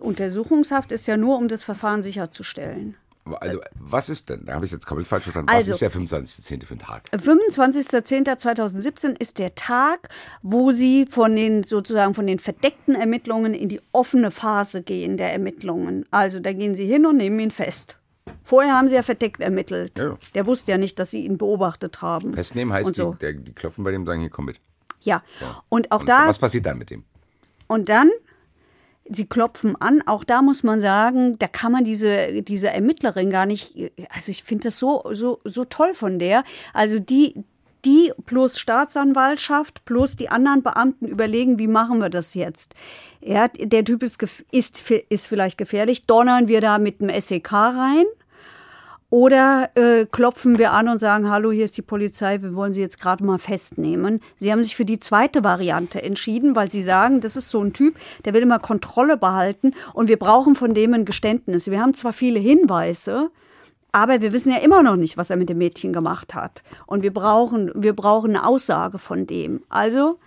[0.00, 2.94] Untersuchungshaft ist ja nur, um das Verfahren sicherzustellen.
[3.40, 4.44] Also, was ist denn?
[4.44, 5.48] Da habe ich jetzt komplett falsch verstanden.
[5.48, 6.66] was Also- ist der 25.10.
[6.66, 7.04] für ein Tag?
[7.12, 10.08] 25.10.2017 ist der Tag,
[10.42, 15.32] wo sie von den sozusagen von den verdeckten Ermittlungen in die offene Phase gehen der
[15.32, 16.06] Ermittlungen.
[16.10, 17.98] Also da gehen sie hin und nehmen ihn fest.
[18.42, 19.98] Vorher haben sie ja verdeckt ermittelt.
[19.98, 20.18] Ja.
[20.34, 22.34] Der wusste ja nicht, dass sie ihn beobachtet haben.
[22.34, 23.12] Festnehmen heißt, so.
[23.12, 24.60] die, der, die klopfen bei dem und sagen, hier, komm mit.
[25.00, 25.22] Ja.
[25.68, 27.04] Und auch Und da was passiert dann mit dem?
[27.66, 28.10] Und dann,
[29.08, 33.46] sie klopfen an, auch da muss man sagen, da kann man diese, diese Ermittlerin gar
[33.46, 33.76] nicht,
[34.10, 36.44] also ich finde das so, so, so toll von der.
[36.72, 37.44] Also die,
[37.84, 42.74] die plus Staatsanwaltschaft plus die anderen Beamten überlegen, wie machen wir das jetzt?
[43.20, 46.06] Ja, der Typ ist, ist, ist vielleicht gefährlich.
[46.06, 48.04] Donnern wir da mit dem SEK rein?
[49.14, 52.80] Oder äh, klopfen wir an und sagen, hallo, hier ist die Polizei, wir wollen Sie
[52.80, 54.18] jetzt gerade mal festnehmen.
[54.34, 57.72] Sie haben sich für die zweite Variante entschieden, weil Sie sagen, das ist so ein
[57.72, 57.94] Typ,
[58.24, 61.70] der will immer Kontrolle behalten und wir brauchen von dem ein Geständnis.
[61.70, 63.30] Wir haben zwar viele Hinweise,
[63.92, 66.64] aber wir wissen ja immer noch nicht, was er mit dem Mädchen gemacht hat.
[66.84, 69.62] Und wir brauchen, wir brauchen eine Aussage von dem.
[69.68, 70.18] Also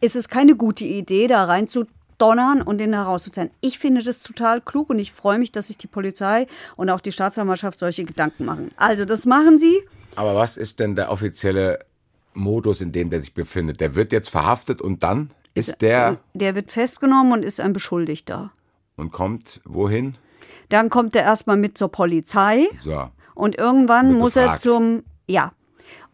[0.00, 1.84] ist es keine gute Idee, da rein zu
[2.18, 3.50] donnern und den herauszuzahlen.
[3.60, 6.46] Ich finde das total klug und ich freue mich, dass sich die Polizei
[6.76, 8.70] und auch die Staatsanwaltschaft solche Gedanken machen.
[8.76, 9.82] Also das machen sie.
[10.16, 11.78] Aber was ist denn der offizielle
[12.34, 13.80] Modus, in dem der sich befindet?
[13.80, 15.30] Der wird jetzt verhaftet und dann?
[15.54, 18.50] Ist der Der wird festgenommen und ist ein Beschuldigter.
[18.96, 20.16] und kommt wohin?
[20.68, 23.08] Dann kommt er erstmal mit zur Polizei So.
[23.34, 25.52] und irgendwann muss er zum, ja.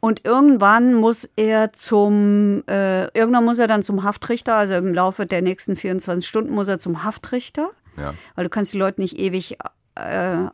[0.00, 5.26] Und irgendwann muss er zum, äh, irgendwann muss er dann zum Haftrichter, also im Laufe
[5.26, 8.14] der nächsten 24 Stunden muss er zum Haftrichter, Ja.
[8.34, 9.58] weil du kannst die Leute nicht ewig
[9.96, 10.48] äh, äh,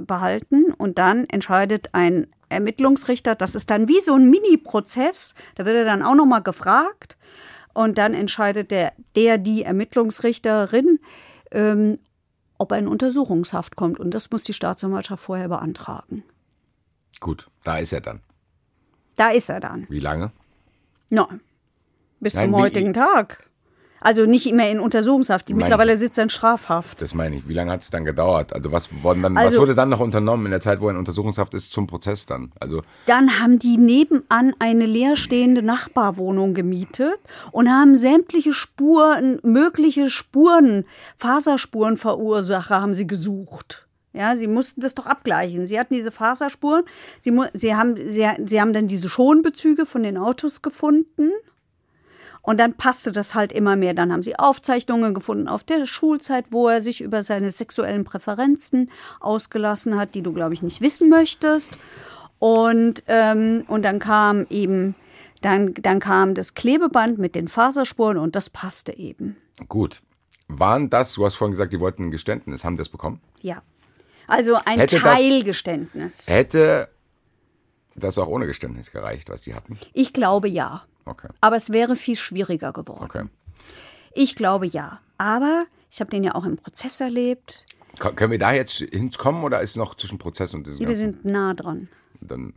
[0.00, 0.72] behalten.
[0.72, 5.84] Und dann entscheidet ein Ermittlungsrichter, das ist dann wie so ein Mini-Prozess, da wird er
[5.84, 7.18] dann auch nochmal gefragt.
[7.74, 10.98] Und dann entscheidet der, der die Ermittlungsrichterin,
[11.52, 11.98] ähm,
[12.58, 14.00] ob er in Untersuchungshaft kommt.
[14.00, 16.24] Und das muss die Staatsanwaltschaft vorher beantragen.
[17.20, 18.20] Gut, da ist er dann.
[19.20, 19.84] Da ist er dann.
[19.90, 20.30] Wie lange?
[21.10, 21.28] No.
[22.20, 23.50] Bis Nein, zum heutigen Tag.
[24.00, 25.50] Also nicht mehr in Untersuchungshaft.
[25.50, 25.58] Nein.
[25.58, 27.02] Mittlerweile sitzt er in Strafhaft.
[27.02, 27.46] Das meine ich.
[27.46, 28.54] Wie lange hat es dann gedauert?
[28.54, 30.92] Also was, wurden dann, Also- was wurde dann noch unternommen in der Zeit, wo er
[30.92, 32.50] in Untersuchungshaft ist, zum Prozess dann?
[32.60, 37.18] Also Dann haben die nebenan eine leerstehende Nachbarwohnung gemietet
[37.52, 40.86] und haben sämtliche Spuren, mögliche Spuren,
[41.18, 43.86] Faserspurenverursacher haben sie gesucht.
[44.12, 45.66] Ja, sie mussten das doch abgleichen.
[45.66, 46.84] Sie hatten diese Faserspuren,
[47.20, 51.30] sie, sie, haben, sie, sie haben dann diese Schonbezüge von den Autos gefunden.
[52.42, 53.94] Und dann passte das halt immer mehr.
[53.94, 58.90] Dann haben sie Aufzeichnungen gefunden auf der Schulzeit, wo er sich über seine sexuellen Präferenzen
[59.20, 61.74] ausgelassen hat, die du, glaube ich, nicht wissen möchtest.
[62.38, 64.94] Und, ähm, und dann kam eben,
[65.42, 69.36] dann, dann kam das Klebeband mit den Faserspuren und das passte eben.
[69.68, 70.02] gut.
[70.48, 73.20] Waren das, du hast vorhin gesagt, die wollten ein Geständnis, haben das bekommen?
[73.40, 73.62] Ja.
[74.30, 76.28] Also ein Hätte das- Teilgeständnis.
[76.28, 76.88] Hätte
[77.94, 79.78] das auch ohne Geständnis gereicht, was die hatten?
[79.92, 80.84] Ich glaube ja.
[81.04, 83.02] Okay, Aber es wäre viel schwieriger geworden.
[83.04, 83.24] okay.
[84.12, 85.00] Ich glaube ja.
[85.18, 87.64] Aber ich habe den ja auch im Prozess erlebt.
[87.98, 91.24] Ko- Können wir da jetzt hinkommen oder ist noch zwischen Prozess und diesem Wir sind
[91.24, 91.88] nah dran.
[92.20, 92.54] Dann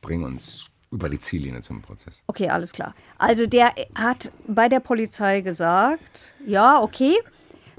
[0.00, 2.20] bring uns über die Ziellinie zum Prozess.
[2.26, 2.94] Okay, alles klar.
[3.18, 7.14] Also der hat bei der Polizei gesagt, ja, okay.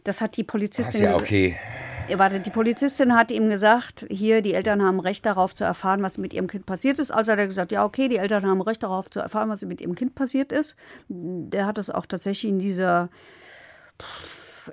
[0.03, 1.03] Das hat die Das ist Polizistin.
[1.03, 1.55] ja okay.
[2.09, 6.17] Warte, die Polizistin hat ihm gesagt, hier, die Eltern haben Recht darauf zu erfahren, was
[6.17, 7.11] mit ihrem Kind passiert ist.
[7.11, 9.81] Also hat er gesagt, ja, okay, die Eltern haben Recht darauf zu erfahren, was mit
[9.81, 10.75] ihrem Kind passiert ist.
[11.07, 13.09] Der hat das auch tatsächlich in dieser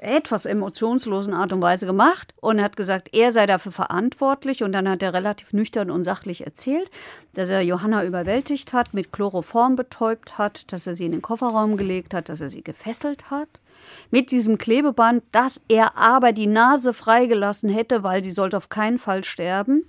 [0.01, 4.62] etwas emotionslosen Art und Weise gemacht und hat gesagt, er sei dafür verantwortlich.
[4.62, 6.91] Und dann hat er relativ nüchtern und sachlich erzählt,
[7.35, 11.76] dass er Johanna überwältigt hat, mit Chloroform betäubt hat, dass er sie in den Kofferraum
[11.76, 13.60] gelegt hat, dass er sie gefesselt hat
[14.11, 18.99] mit diesem Klebeband, dass er aber die Nase freigelassen hätte, weil sie sollte auf keinen
[18.99, 19.85] Fall sterben.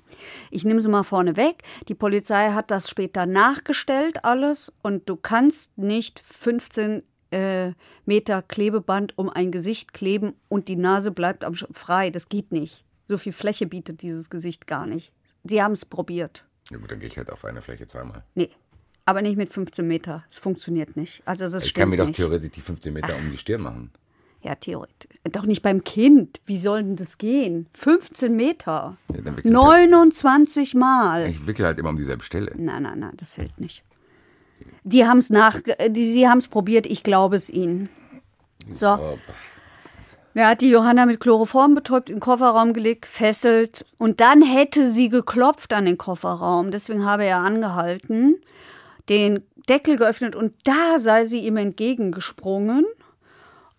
[0.49, 1.63] Ich nehme sie mal vorne weg.
[1.88, 7.72] Die Polizei hat das später nachgestellt alles und du kannst nicht 15 äh,
[8.05, 12.09] Meter Klebeband um ein Gesicht kleben und die Nase bleibt frei.
[12.09, 12.84] Das geht nicht.
[13.07, 15.11] So viel Fläche bietet dieses Gesicht gar nicht.
[15.43, 16.45] Sie haben es probiert.
[16.69, 18.24] Ja gut, dann gehe ich halt auf eine Fläche zweimal.
[18.36, 18.49] Nee.
[19.05, 20.24] Aber nicht mit 15 Meter.
[20.30, 21.24] Es funktioniert nicht.
[21.26, 23.91] Also das Ich kann mir doch theoretisch die 15 Meter um die Stirn machen.
[24.43, 25.11] Ja, theoretisch.
[25.31, 26.41] Doch nicht beim Kind.
[26.45, 27.67] Wie soll denn das gehen?
[27.73, 28.97] 15 Meter.
[29.13, 31.27] Ja, dann wickelt 29 Mal.
[31.27, 32.51] Ich wickel halt immer um dieselbe Stelle.
[32.55, 33.83] Nein, nein, nein, das hält nicht.
[34.83, 37.89] Die haben es nach, die, sie haben es probiert, ich glaube es ihnen.
[38.71, 39.17] So.
[40.33, 44.89] Er hat die Johanna mit Chloroform betäubt, in den Kofferraum gelegt, fesselt und dann hätte
[44.89, 46.71] sie geklopft an den Kofferraum.
[46.71, 48.41] Deswegen habe er angehalten,
[49.09, 52.85] den Deckel geöffnet und da sei sie ihm entgegengesprungen.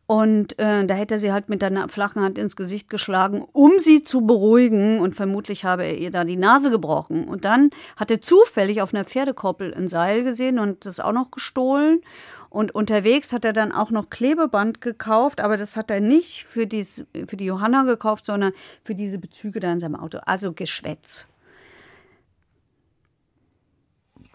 [0.07, 3.78] Und äh, da hätte er sie halt mit der flachen Hand ins Gesicht geschlagen, um
[3.78, 5.00] sie zu beruhigen.
[5.00, 7.24] Und vermutlich habe er ihr da die Nase gebrochen.
[7.24, 11.30] Und dann hat er zufällig auf einer Pferdekoppel ein Seil gesehen und das auch noch
[11.30, 12.03] gestohlen.
[12.50, 16.66] Und unterwegs hat er dann auch noch Klebeband gekauft, aber das hat er nicht für,
[16.66, 18.53] dies, für die Johanna gekauft, sondern
[18.84, 20.18] für diese Bezüge da in seinem Auto.
[20.26, 21.26] Also Geschwätz.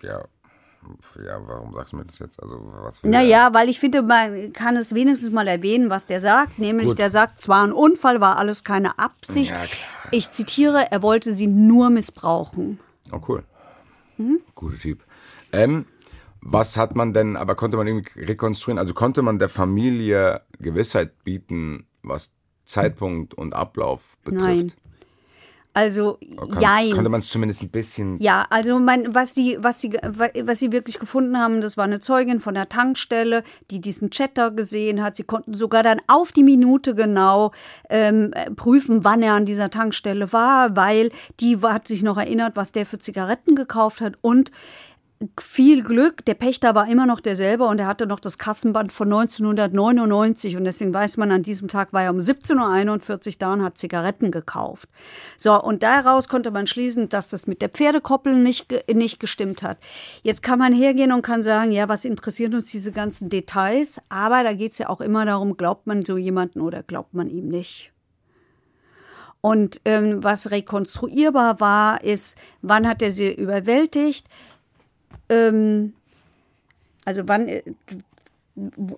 [0.01, 0.26] Ja.
[1.25, 2.41] Ja, warum sagst du mir das jetzt?
[2.41, 6.59] Also, was Naja, weil ich finde, man kann es wenigstens mal erwähnen, was der sagt.
[6.59, 6.99] Nämlich, Gut.
[6.99, 9.51] der sagt, zwar ein Unfall, war alles keine Absicht.
[9.51, 9.65] Ja.
[10.11, 12.79] Ich zitiere, er wollte sie nur missbrauchen.
[13.11, 13.43] Oh, cool.
[14.17, 14.39] Mhm.
[14.55, 15.03] Guter Typ.
[15.51, 15.85] Ähm,
[16.41, 18.79] was hat man denn, aber konnte man irgendwie rekonstruieren?
[18.79, 22.31] Also konnte man der Familie Gewissheit bieten, was
[22.65, 24.45] Zeitpunkt und Ablauf betrifft?
[24.45, 24.73] Nein.
[25.78, 26.17] Also,
[26.59, 26.91] jein.
[26.91, 28.19] Konnte man es zumindest ein bisschen.
[28.19, 32.01] Ja, also mein, was sie, was sie, was sie wirklich gefunden haben, das war eine
[32.01, 35.15] Zeugin von der Tankstelle, die diesen Chatter gesehen hat.
[35.15, 37.51] Sie konnten sogar dann auf die Minute genau
[37.91, 42.71] ähm, prüfen, wann er an dieser Tankstelle war, weil die hat sich noch erinnert, was
[42.71, 44.49] der für Zigaretten gekauft hat und
[45.39, 46.24] viel Glück.
[46.26, 50.63] Der Pächter war immer noch derselbe und er hatte noch das Kassenband von 1999 und
[50.63, 54.32] deswegen weiß man, an diesem Tag war er um 17.41 Uhr da und hat Zigaretten
[54.32, 54.89] gekauft.
[55.36, 59.80] So, und daraus konnte man schließen, dass das mit der Pferdekoppel nicht, nicht gestimmt hat.
[60.22, 63.99] Jetzt kann man hergehen und kann sagen, ja, was interessiert uns diese ganzen Details?
[64.09, 67.30] Aber da geht es ja auch immer darum, glaubt man so jemanden oder glaubt man
[67.30, 67.91] ihm nicht?
[69.41, 74.28] Und ähm, was rekonstruierbar war, ist, wann hat er sie überwältigt?
[75.30, 75.93] Ähm,
[77.05, 77.63] also wann äh,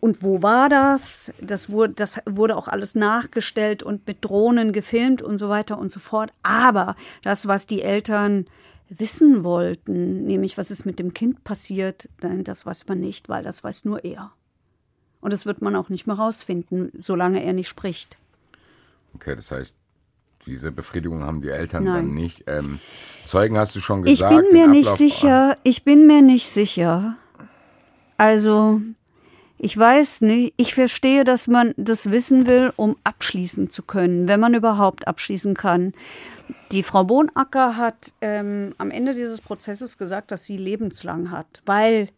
[0.02, 1.34] und wo war das?
[1.42, 5.92] Das wurde, das wurde auch alles nachgestellt und mit Drohnen gefilmt und so weiter und
[5.92, 6.32] so fort.
[6.44, 8.46] Aber das, was die Eltern
[8.88, 13.64] wissen wollten, nämlich was ist mit dem Kind passiert, das weiß man nicht, weil das
[13.64, 14.32] weiß nur er.
[15.20, 18.18] Und das wird man auch nicht mehr rausfinden, solange er nicht spricht.
[19.14, 19.76] Okay, das heißt,
[20.50, 21.94] diese Befriedigung haben die Eltern Nein.
[21.94, 22.44] dann nicht.
[22.48, 22.80] Ähm,
[23.26, 24.34] Zeugen hast du schon gesagt.
[24.34, 25.56] Ich bin mir nicht sicher.
[25.64, 27.16] Ich bin mir nicht sicher.
[28.18, 28.82] Also,
[29.58, 30.54] ich weiß nicht.
[30.58, 35.54] Ich verstehe, dass man das wissen will, um abschließen zu können, wenn man überhaupt abschließen
[35.54, 35.94] kann.
[36.72, 42.10] Die Frau Bohnacker hat ähm, am Ende dieses Prozesses gesagt, dass sie lebenslang hat, weil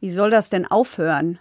[0.00, 1.38] wie soll das denn aufhören?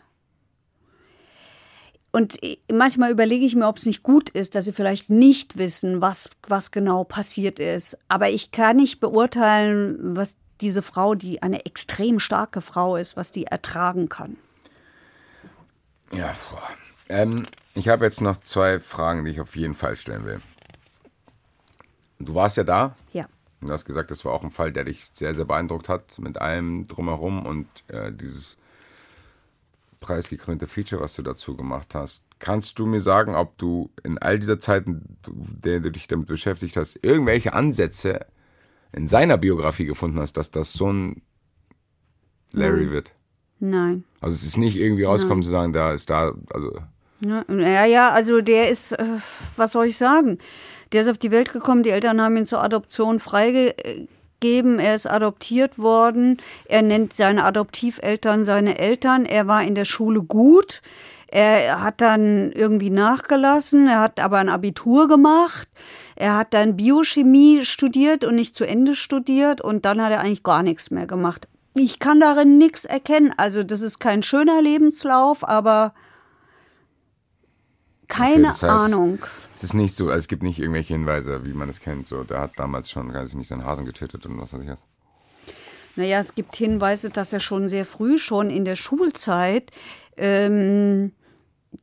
[2.12, 2.39] Und
[2.72, 6.32] manchmal überlege ich mir, ob es nicht gut ist, dass sie vielleicht nicht wissen, was,
[6.47, 7.97] was genau passiert ist.
[8.07, 13.32] Aber ich kann nicht beurteilen, was diese Frau, die eine extrem starke Frau ist, was
[13.32, 14.38] die ertragen kann.
[16.12, 16.36] Ja,
[17.10, 17.43] ähm,
[17.76, 20.41] ich habe jetzt noch zwei Fragen, die ich auf jeden Fall stellen will.
[22.20, 22.95] Du warst ja da.
[23.14, 23.28] Ja.
[23.62, 26.18] Und du hast gesagt, das war auch ein Fall, der dich sehr, sehr beeindruckt hat
[26.20, 28.57] mit allem drumherum und äh, dieses
[30.00, 32.24] preisgekrönte Feature, was du dazu gemacht hast.
[32.39, 35.02] Kannst du mir sagen, ob du in all dieser Zeit, in
[35.64, 38.26] der du dich damit beschäftigt hast, irgendwelche Ansätze
[38.91, 41.22] in seiner Biografie gefunden hast, dass das so ein
[42.52, 43.14] Larry wird?
[43.60, 44.06] Nein.
[44.22, 46.80] Also es ist nicht irgendwie rauskommen zu sagen, da ist da, also
[47.20, 49.06] Ja, ja, also der ist, äh,
[49.58, 50.38] was soll ich sagen?
[50.93, 54.08] Der ist auf die Welt gekommen, die Eltern haben ihn zur Adoption freigegeben,
[54.44, 56.38] er ist adoptiert worden,
[56.68, 60.82] er nennt seine Adoptiveltern seine Eltern, er war in der Schule gut,
[61.28, 65.68] er hat dann irgendwie nachgelassen, er hat aber ein Abitur gemacht,
[66.20, 69.62] er hat dann Biochemie studiert und nicht zu Ende studiert.
[69.62, 71.48] Und dann hat er eigentlich gar nichts mehr gemacht.
[71.76, 73.34] Ich kann darin nichts erkennen.
[73.38, 75.94] Also das ist kein schöner Lebenslauf, aber
[78.10, 79.20] keine das heißt- Ahnung.
[79.55, 82.07] Es ist nicht so, also es gibt nicht irgendwelche Hinweise, wie man es kennt.
[82.07, 84.70] So, der hat damals schon, weiß ich nicht, seinen Hasen getötet und was weiß ich
[84.70, 84.80] was.
[85.95, 89.72] Naja, es gibt Hinweise, dass er schon sehr früh, schon in der Schulzeit,
[90.18, 91.12] ähm,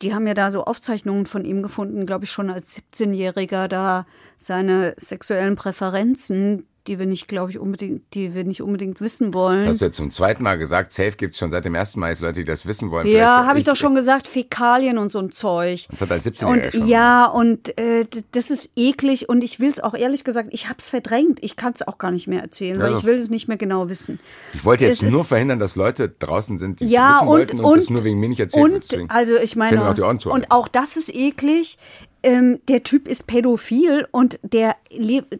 [0.02, 4.04] die haben ja da so Aufzeichnungen von ihm gefunden, glaube ich, schon als 17-Jähriger, da
[4.38, 9.60] seine sexuellen Präferenzen, die wir nicht, glaube ich, unbedingt, die wir nicht unbedingt wissen wollen.
[9.60, 12.00] Das hast du ja zum zweiten Mal gesagt, Safe gibt es schon seit dem ersten
[12.00, 13.06] Mal jetzt Leute, die das wissen wollen.
[13.06, 15.86] ja, habe ich doch schon gesagt, Fäkalien und so ein Zeug.
[15.90, 16.86] Das hat als 17 Und schon.
[16.86, 20.76] ja, und äh, das ist eklig und ich will es auch ehrlich gesagt, ich habe
[20.78, 21.38] es verdrängt.
[21.42, 23.56] Ich kann es auch gar nicht mehr erzählen, weil Ja, ich will es nicht mehr
[23.56, 24.18] genau wissen.
[24.54, 27.28] Ich wollte jetzt es nur verhindern, dass Leute draußen sind, die es Ja, wissen und,
[27.28, 28.72] wollten und, und, das nur wegen mir nicht erzählen.
[28.74, 29.10] und deswegen.
[29.10, 30.44] also ich meine, auch die Ohren zuhalten.
[30.44, 31.78] und auch das ist eklig.
[32.22, 35.38] Ähm, der Typ ist pädophil und der lebt,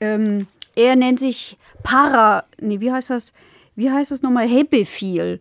[0.00, 0.46] ähm,
[0.80, 3.32] er nennt sich Para, nee, wie heißt das?
[3.76, 4.48] Wie heißt das nochmal?
[4.48, 5.38] Hebephil.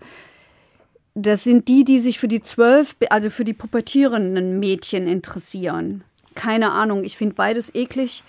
[1.16, 6.04] Das sind die, die sich für die zwölf, also für die pubertierenden Mädchen interessieren.
[6.36, 8.24] Keine Ahnung, ich finde beides eklig.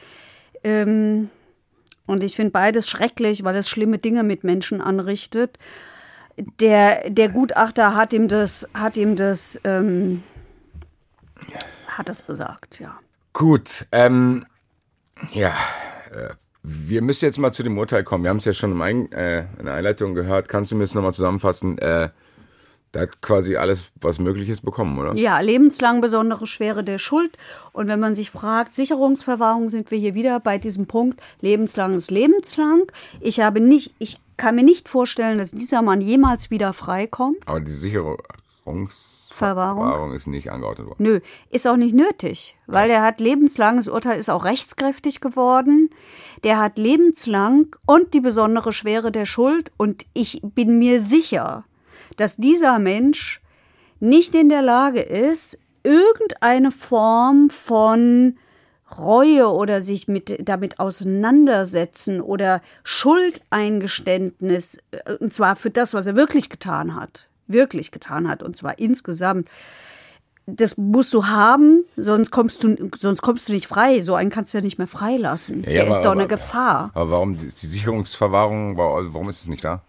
[0.65, 1.31] Ähm,
[2.07, 5.59] und ich finde beides schrecklich, weil es schlimme Dinge mit Menschen anrichtet.
[6.59, 10.23] Der, der Gutachter hat ihm das, hat ihm das, ähm,
[11.87, 12.99] hat das gesagt, ja.
[13.33, 14.45] Gut, ähm,
[15.33, 15.55] ja,
[16.13, 16.31] äh,
[16.63, 18.25] wir müssen jetzt mal zu dem Urteil kommen.
[18.25, 20.49] Wir haben es ja schon im Ein äh, in der Einleitung gehört.
[20.49, 21.79] Kannst du mir das nochmal zusammenfassen?
[21.79, 22.11] Äh,
[22.93, 25.15] der hat quasi alles, was möglich ist, bekommen, oder?
[25.15, 27.39] Ja, lebenslang besondere Schwere der Schuld.
[27.73, 31.21] Und wenn man sich fragt, Sicherungsverwahrung, sind wir hier wieder bei diesem Punkt.
[31.41, 32.91] Lebenslang ist lebenslang.
[33.21, 37.39] Ich habe nicht, ich kann mir nicht vorstellen, dass dieser Mann jemals wieder freikommt.
[37.47, 38.89] Aber die Sicherungsverwahrung
[39.41, 40.13] Verwahrung?
[40.13, 41.03] ist nicht angeordnet worden.
[41.03, 41.21] Nö,
[41.51, 45.91] ist auch nicht nötig, weil er hat lebenslang, das Urteil ist auch rechtskräftig geworden.
[46.45, 49.73] Der hat lebenslang und die besondere Schwere der Schuld.
[49.77, 51.65] Und ich bin mir sicher,
[52.17, 53.41] dass dieser Mensch
[53.99, 58.37] nicht in der Lage ist, irgendeine Form von
[58.99, 66.17] Reue oder sich mit, damit auseinandersetzen oder Schuldeingeständnis, äh, und zwar für das, was er
[66.17, 69.49] wirklich getan hat, wirklich getan hat, und zwar insgesamt.
[70.47, 74.01] Das musst du haben, sonst kommst du, sonst kommst du nicht frei.
[74.01, 75.63] So einen kannst du ja nicht mehr freilassen.
[75.63, 76.91] Ja, ja, Der aber- ist doch eine aber- Gefahr.
[76.95, 79.83] Aber warum die, die Sicherungsverwahrung, wa- warum ist es nicht da?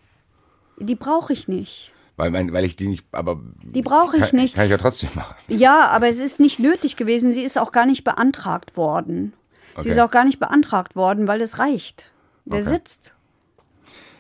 [0.78, 1.94] Die brauche ich nicht.
[2.18, 3.40] Weil, weil ich die nicht, aber.
[3.64, 4.54] Die brauche ich kann, nicht.
[4.56, 5.34] Kann ich ja trotzdem machen.
[5.48, 7.34] Ja, aber es ist nicht nötig gewesen.
[7.34, 9.34] Sie ist auch gar nicht beantragt worden.
[9.74, 9.84] Okay.
[9.84, 12.12] Sie ist auch gar nicht beantragt worden, weil es reicht.
[12.46, 12.70] Der Okay.
[12.74, 13.14] sitzt.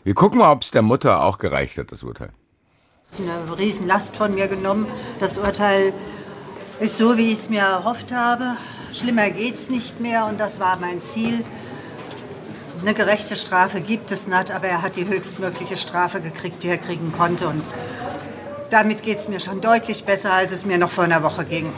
[0.03, 2.29] Wir gucken mal, ob es der Mutter auch gereicht hat, das Urteil.
[3.11, 4.87] Das ist eine Riesenlast von mir genommen.
[5.19, 5.91] Das Urteil
[6.79, 8.55] ist so, wie ich es mir erhofft habe.
[8.93, 11.43] Schlimmer geht's nicht mehr und das war mein Ziel.
[12.79, 16.77] Eine gerechte Strafe gibt es nicht, aber er hat die höchstmögliche Strafe gekriegt, die er
[16.77, 17.49] kriegen konnte.
[17.49, 17.63] Und
[18.69, 21.69] damit geht's mir schon deutlich besser, als es mir noch vor einer Woche ging.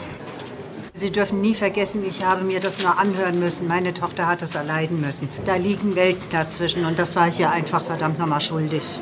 [0.92, 3.66] Sie dürfen nie vergessen, ich habe mir das nur anhören müssen.
[3.66, 5.28] Meine Tochter hat es erleiden müssen.
[5.44, 9.00] Da liegen Welten dazwischen und das war ich ihr einfach verdammt nochmal schuldig.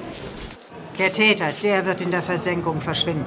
[0.99, 3.25] Der Täter, der wird in der Versenkung verschwinden.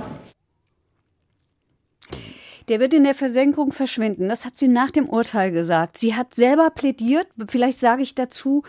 [2.67, 4.29] Der wird in der Versenkung verschwinden.
[4.29, 5.97] Das hat sie nach dem Urteil gesagt.
[5.97, 8.63] Sie hat selber plädiert, vielleicht sage ich dazu,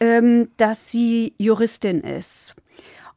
[0.00, 2.54] ähm, dass sie Juristin ist.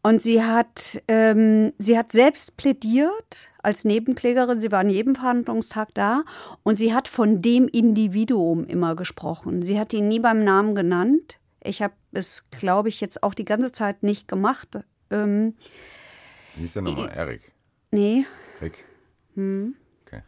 [0.02, 4.60] Und sie hat, ähm, sie hat selbst plädiert als Nebenklägerin.
[4.60, 6.24] Sie war an jedem Verhandlungstag da
[6.64, 9.62] und sie hat von dem Individuum immer gesprochen.
[9.62, 11.38] Sie hat ihn nie beim Namen genannt.
[11.62, 14.80] Ich habe es, glaube ich, jetzt auch die ganze Zeit nicht gemacht.
[15.12, 15.56] Ähm,
[16.56, 17.10] Wie ist der nochmal?
[17.16, 17.52] Erik.
[17.92, 18.26] nee.
[18.62, 18.84] Rick.
[19.36, 19.76] Hm.
[20.06, 20.18] Okay.
[20.18, 20.24] Ähm,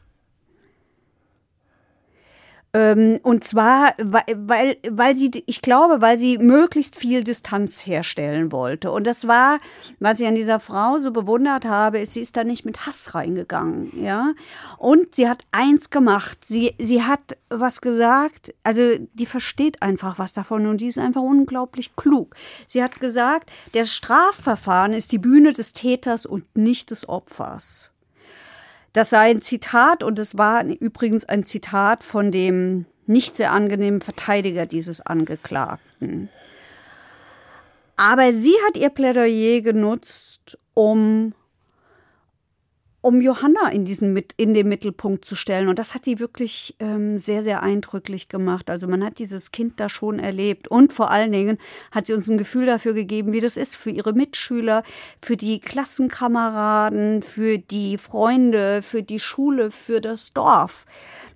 [2.74, 8.92] und zwar, weil, weil, weil sie, ich glaube, weil sie möglichst viel Distanz herstellen wollte.
[8.92, 9.60] Und das war,
[10.00, 13.14] was ich an dieser Frau so bewundert habe, ist, sie ist da nicht mit Hass
[13.14, 14.32] reingegangen, ja.
[14.78, 16.46] Und sie hat eins gemacht.
[16.46, 21.22] Sie, sie hat was gesagt, also die versteht einfach was davon und die ist einfach
[21.22, 22.36] unglaublich klug.
[22.68, 27.91] Sie hat gesagt, der Strafverfahren ist die Bühne des Täters und nicht des Opfers.
[28.94, 34.02] Das sei ein Zitat und es war übrigens ein Zitat von dem nicht sehr angenehmen
[34.02, 36.30] Verteidiger dieses Angeklagten.
[37.96, 41.34] Aber sie hat ihr Plädoyer genutzt, um,
[43.02, 45.68] um Johanna in, diesen, in den Mittelpunkt zu stellen.
[45.68, 48.70] Und das hat sie wirklich ähm, sehr, sehr eindrücklich gemacht.
[48.70, 50.68] Also man hat dieses Kind da schon erlebt.
[50.68, 51.58] Und vor allen Dingen
[51.92, 54.84] hat sie uns ein Gefühl dafür gegeben, wie das ist für ihre Mitschüler,
[55.20, 60.86] für die Klassenkameraden, für die Freunde, für die Schule, für das Dorf.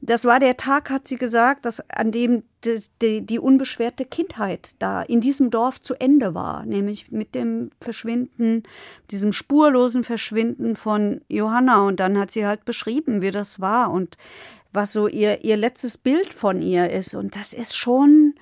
[0.02, 4.76] Das war der Tag, hat sie gesagt, dass, an dem die, die, die unbeschwerte Kindheit
[4.80, 8.64] da in diesem Dorf zu Ende war, nämlich mit dem Verschwinden,
[9.12, 11.55] diesem spurlosen Verschwinden von Johanna.
[11.88, 14.18] Und dann hat sie halt beschrieben, wie das war und
[14.72, 17.16] was so ihr, ihr letztes Bild von ihr ist.
[17.16, 18.36] Und das ist schon,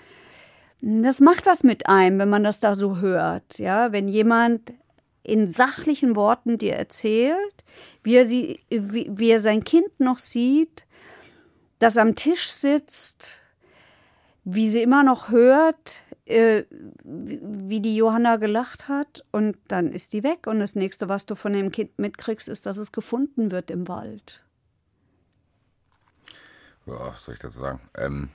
[0.81, 3.59] das macht was mit einem, wenn man das da so hört.
[3.59, 4.73] Ja, wenn jemand
[5.23, 7.37] in sachlichen Worten dir erzählt,
[8.03, 10.85] wie er, sie, wie, wie er sein Kind noch sieht,
[11.79, 13.39] das am Tisch sitzt,
[14.43, 16.63] wie sie immer noch hört, äh,
[17.03, 21.35] wie die Johanna gelacht hat und dann ist die weg und das nächste, was du
[21.35, 24.43] von dem Kind mitkriegst, ist, dass es gefunden wird im Wald.
[26.85, 27.79] Ja, was soll ich dazu sagen?
[27.97, 28.29] Ähm,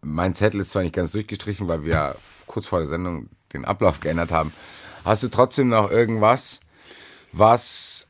[0.00, 2.14] mein Zettel ist zwar nicht ganz durchgestrichen, weil wir
[2.46, 4.52] kurz vor der Sendung den Ablauf geändert haben.
[5.04, 6.60] Hast du trotzdem noch irgendwas,
[7.32, 8.06] was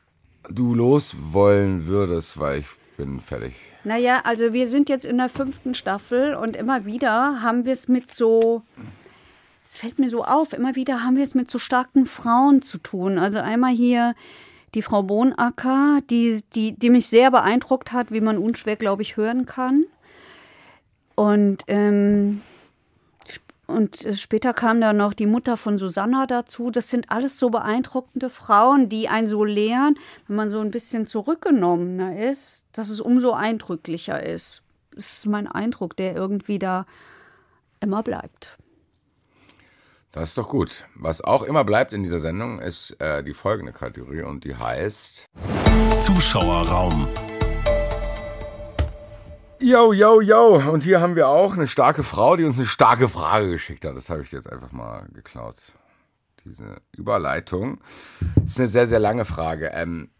[0.49, 3.55] du loswollen würdest, weil ich bin fertig.
[3.85, 7.87] Naja, also wir sind jetzt in der fünften Staffel und immer wieder haben wir es
[7.87, 8.63] mit so,
[9.69, 12.79] es fällt mir so auf, immer wieder haben wir es mit so starken Frauen zu
[12.79, 13.19] tun.
[13.19, 14.15] Also einmal hier
[14.73, 19.17] die Frau Bohnacker, die, die, die mich sehr beeindruckt hat, wie man unschwer, glaube ich,
[19.17, 19.85] hören kann.
[21.13, 22.41] Und, ähm,
[23.67, 26.71] und äh, später kam dann noch die Mutter von Susanna dazu.
[26.71, 29.97] Das sind alles so beeindruckende Frauen, die einen so lehren,
[30.27, 34.63] wenn man so ein bisschen zurückgenommener ist, dass es umso eindrücklicher ist.
[34.93, 36.85] Das ist mein Eindruck, der irgendwie da
[37.79, 38.57] immer bleibt.
[40.11, 40.85] Das ist doch gut.
[40.95, 45.25] Was auch immer bleibt in dieser Sendung, ist äh, die folgende Kategorie und die heißt
[45.99, 47.09] Zuschauerraum.
[49.65, 50.61] Yo, yo, yo.
[50.71, 53.95] Und hier haben wir auch eine starke Frau, die uns eine starke Frage geschickt hat.
[53.95, 55.55] Das habe ich jetzt einfach mal geklaut.
[56.43, 57.79] Diese Überleitung.
[58.35, 59.71] Das ist eine sehr, sehr lange Frage.
[59.73, 60.11] Ähm,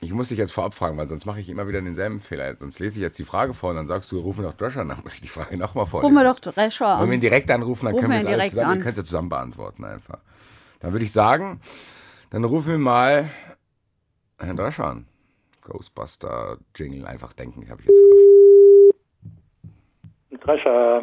[0.00, 2.56] ich muss dich jetzt vorab fragen, weil sonst mache ich immer wieder denselben Fehler.
[2.58, 4.88] Sonst lese ich jetzt die Frage vor und dann sagst du, rufen doch Drescher an.
[4.88, 6.16] Dann muss ich die Frage nochmal vorlesen.
[6.16, 7.20] Rufen wir doch Drescher Wollen wir ihn an.
[7.20, 8.78] direkt anrufen, dann Rufen können wir wir es alle zusammen, an.
[8.78, 10.20] wir können es ja zusammen beantworten einfach.
[10.80, 11.60] Dann würde ich sagen,
[12.30, 13.28] dann rufen wir mal
[14.38, 15.06] Herrn Drescher an.
[15.64, 18.27] Ghostbuster Jingle einfach denken, habe ich jetzt verrafft.
[20.48, 21.02] Drescher.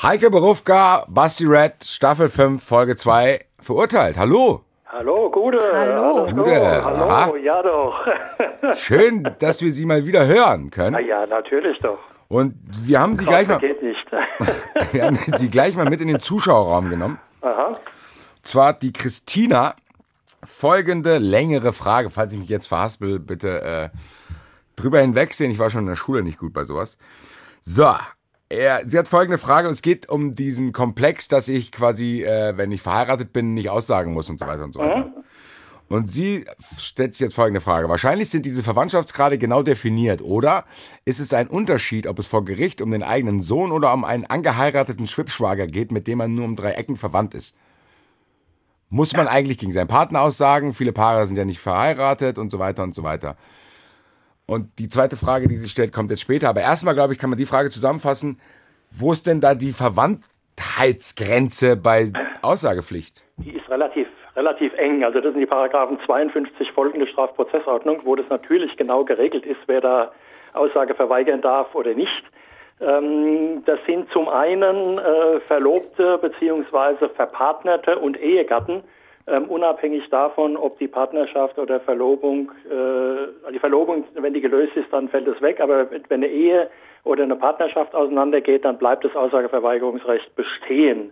[0.00, 4.16] Heike Berufka, Basti Red, Staffel 5, Folge 2, verurteilt.
[4.16, 4.62] Hallo.
[4.86, 5.58] Hallo, Gude.
[5.72, 6.26] Hallo.
[6.26, 6.84] Gude.
[6.84, 7.36] Hallo, aha.
[7.36, 8.06] ja doch.
[8.76, 11.04] Schön, dass wir Sie mal wieder hören Na können.
[11.04, 11.98] ja, natürlich doch.
[12.28, 14.06] Und wir haben Sie gleich mal, geht nicht.
[14.92, 17.18] wir haben Sie gleich mal mit in den Zuschauerraum genommen.
[17.40, 17.76] Aha.
[18.44, 19.74] zwar hat die Christina
[20.46, 23.88] folgende längere Frage, falls ich mich jetzt verhaspel, bitte äh,
[24.76, 25.50] drüber hinwegsehen.
[25.50, 26.98] Ich war schon in der Schule nicht gut bei sowas.
[27.66, 27.94] So,
[28.48, 32.56] er, sie hat folgende Frage und es geht um diesen Komplex, dass ich quasi, äh,
[32.56, 35.12] wenn ich verheiratet bin, nicht aussagen muss und so weiter und so weiter.
[35.88, 36.44] Und sie
[36.78, 37.88] stellt sich jetzt folgende Frage.
[37.88, 40.64] Wahrscheinlich sind diese Verwandtschaftsgrade genau definiert, oder?
[41.04, 44.24] Ist es ein Unterschied, ob es vor Gericht um den eigenen Sohn oder um einen
[44.24, 47.54] angeheirateten Schwippschwager geht, mit dem man nur um drei Ecken verwandt ist?
[48.88, 50.72] Muss man eigentlich gegen seinen Partner aussagen?
[50.72, 53.36] Viele Paare sind ja nicht verheiratet und so weiter und so weiter.
[54.46, 56.48] Und die zweite Frage, die sie stellt, kommt jetzt später.
[56.48, 58.38] Aber erstmal, glaube ich, kann man die Frage zusammenfassen.
[58.90, 63.22] Wo ist denn da die Verwandtheitsgrenze bei Aussagepflicht?
[63.38, 65.02] Die ist relativ, relativ eng.
[65.02, 69.80] Also das sind die Paragraphen 52 folgende Strafprozessordnung, wo das natürlich genau geregelt ist, wer
[69.80, 70.12] da
[70.52, 72.24] Aussage verweigern darf oder nicht.
[72.80, 78.82] Ähm, das sind zum einen äh, Verlobte beziehungsweise Verpartnerte und Ehegatten,
[79.26, 84.92] ähm, unabhängig davon, ob die Partnerschaft oder Verlobung, äh, die Verlobung, wenn die gelöst ist,
[84.92, 86.68] dann fällt es weg, aber wenn eine Ehe
[87.04, 91.10] oder eine Partnerschaft auseinandergeht, dann bleibt das Aussageverweigerungsrecht bestehen.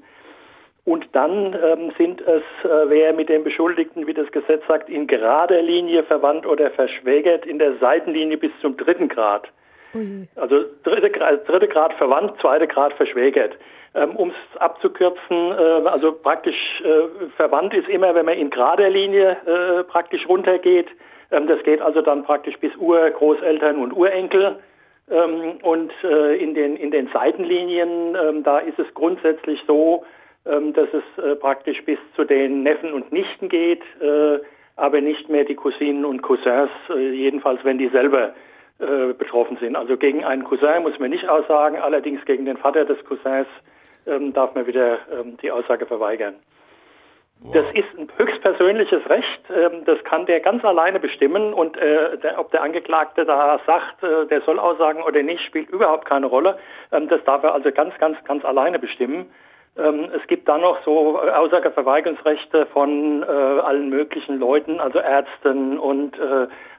[0.84, 5.06] Und dann ähm, sind es, äh, wer mit dem Beschuldigten, wie das Gesetz sagt, in
[5.06, 9.48] gerader Linie verwandt oder verschwägert, in der Seitenlinie bis zum dritten Grad.
[10.36, 13.56] Also dritte, dritte Grad verwandt, zweite Grad verschwägert.
[13.94, 18.88] Ähm, um es abzukürzen, äh, also praktisch äh, verwandt ist immer, wenn man in gerader
[18.88, 20.88] Linie äh, praktisch runtergeht.
[21.30, 24.56] Ähm, das geht also dann praktisch bis Urgroßeltern und Urenkel.
[25.10, 30.04] Ähm, und äh, in, den, in den Seitenlinien, ähm, da ist es grundsätzlich so,
[30.46, 34.38] ähm, dass es äh, praktisch bis zu den Neffen und Nichten geht, äh,
[34.76, 38.32] aber nicht mehr die Cousinen und Cousins, jedenfalls wenn die selber
[39.18, 39.76] betroffen sind.
[39.76, 43.46] Also gegen einen Cousin muss man nicht aussagen, allerdings gegen den Vater des Cousins
[44.06, 46.34] ähm, darf man wieder ähm, die Aussage verweigern.
[47.44, 47.54] Wow.
[47.54, 52.38] Das ist ein höchstpersönliches Recht, ähm, das kann der ganz alleine bestimmen und äh, der,
[52.38, 56.58] ob der Angeklagte da sagt, äh, der soll aussagen oder nicht, spielt überhaupt keine Rolle.
[56.92, 59.26] Ähm, das darf er also ganz, ganz, ganz alleine bestimmen.
[59.76, 65.78] Ähm, es gibt dann noch so äh, Aussageverweigerungsrechte von äh, allen möglichen Leuten, also Ärzten
[65.78, 66.16] und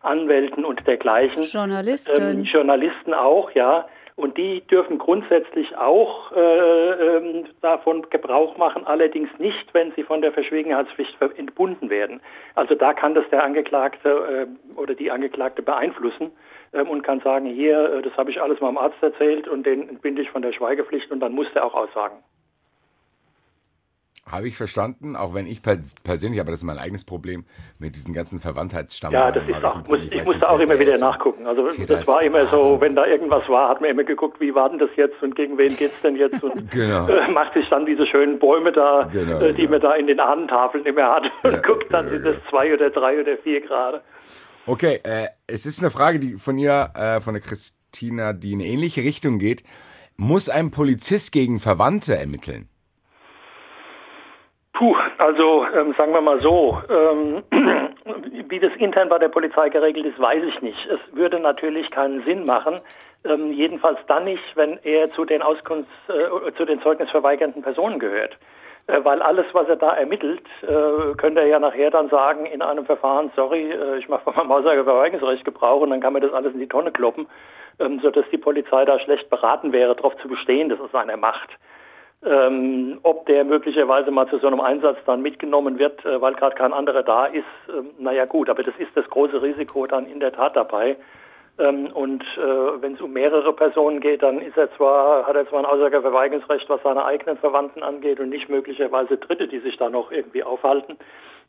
[0.01, 1.43] Anwälten und dergleichen.
[1.43, 2.43] Journalisten.
[2.43, 3.86] Journalisten auch, ja.
[4.16, 10.22] Und die dürfen grundsätzlich auch äh, ähm, davon Gebrauch machen, allerdings nicht, wenn sie von
[10.22, 12.22] der Verschwiegenheitspflicht entbunden werden.
[12.53, 16.32] Also da kann das der Angeklagte äh, oder die Angeklagte beeinflussen
[16.74, 19.89] ähm, und kann sagen, hier, äh, das habe ich alles meinem Arzt erzählt und den
[19.89, 22.18] entbinde ich von der Schweigepflicht und dann muss der auch aussagen.
[24.26, 27.43] Habe ich verstanden, auch wenn ich persönlich, aber das ist mein eigenes Problem
[27.78, 29.11] mit diesen ganzen Verwandtheitsstamm.
[29.11, 31.45] Ja, das ist auch, muss, ich, ich musste auch immer wieder nachgucken.
[31.45, 34.69] Also das war immer so, wenn da irgendwas war, hat man immer geguckt, wie war
[34.69, 37.07] denn das jetzt und gegen wen geht's denn jetzt und genau.
[37.09, 39.71] äh, macht sich dann diese schönen Bäume da, genau, äh, die genau.
[39.71, 42.74] man da in den Ahnentafeln immer hat und Ja, guckt dann, ja, sind das zwei
[42.74, 44.01] oder drei oder vier Grade.
[44.65, 48.61] Okay, äh, es ist eine Frage, die von ihr, äh, von der Christina, die in
[48.61, 49.63] eine ähnliche Richtung geht.
[50.15, 52.69] Muss ein Polizist gegen Verwandte ermitteln?
[54.74, 57.43] Puh, also ähm, sagen wir mal so, ähm,
[58.49, 60.88] wie das intern bei der Polizei geregelt ist, weiß ich nicht.
[60.88, 62.76] Es würde natürlich keinen Sinn machen,
[63.24, 68.38] ähm, jedenfalls dann nicht, wenn er zu den Auskunfts, äh, zu den zeugnisverweigernden Personen gehört.
[68.88, 72.61] Äh, weil alles, was er da ermittelt, äh, könnte er ja nachher dann sagen in
[72.61, 76.34] einem Verfahren, sorry, äh, ich mache von meinem Aussageverweigerungsrecht Gebrauch und dann kann man das
[76.34, 77.28] alles in die Tonne kloppen,
[77.80, 81.51] ähm, sodass die Polizei da schlecht beraten wäre, darauf zu bestehen, dass es seiner Macht.
[82.26, 86.55] Ähm, ob der möglicherweise mal zu so einem Einsatz dann mitgenommen wird, äh, weil gerade
[86.55, 90.21] kein anderer da ist, ähm, naja gut, aber das ist das große Risiko dann in
[90.21, 90.95] der Tat dabei.
[91.59, 95.47] Ähm, und äh, wenn es um mehrere Personen geht, dann ist er zwar, hat er
[95.49, 99.89] zwar ein Aussageverweigerungsrecht, was seine eigenen Verwandten angeht und nicht möglicherweise Dritte, die sich da
[99.89, 100.97] noch irgendwie aufhalten.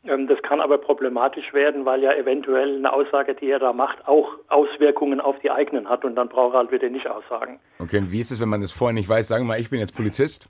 [0.05, 4.07] Ähm, das kann aber problematisch werden, weil ja eventuell eine Aussage, die er da macht,
[4.07, 7.59] auch Auswirkungen auf die eigenen hat und dann braucht er halt wieder nicht aussagen.
[7.79, 9.27] Okay, und wie ist es, wenn man das vorher nicht weiß?
[9.27, 10.49] Sagen wir mal, ich bin jetzt Polizist.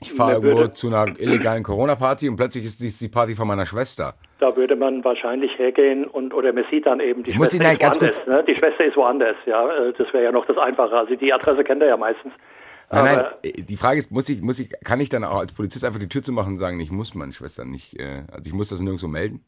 [0.00, 3.48] Ich fahre Da irgendwo zu einer illegalen Corona-Party und plötzlich ist dies die Party von
[3.48, 4.14] meiner Schwester.
[4.38, 7.72] Da würde man wahrscheinlich hergehen und oder man sieht dann eben die Ich Schwester Ihnen
[7.72, 8.26] ist ganz woanders.
[8.26, 8.44] Ne?
[8.46, 9.68] Die Schwester ist woanders, ja.
[9.68, 10.96] äh, Das wäre ja noch das Einfache.
[10.96, 12.32] Also die Adresse kennt er ja meistens.
[12.90, 15.40] Nein, nein, Aber- äh, die Frage ist, muss ich, muss ich, kann ich dann auch
[15.40, 18.22] als Polizist einfach die Tür zu machen und sagen, ich muss meine Schwester nicht, äh,
[18.32, 19.44] also ich muss das nirgendwo melden?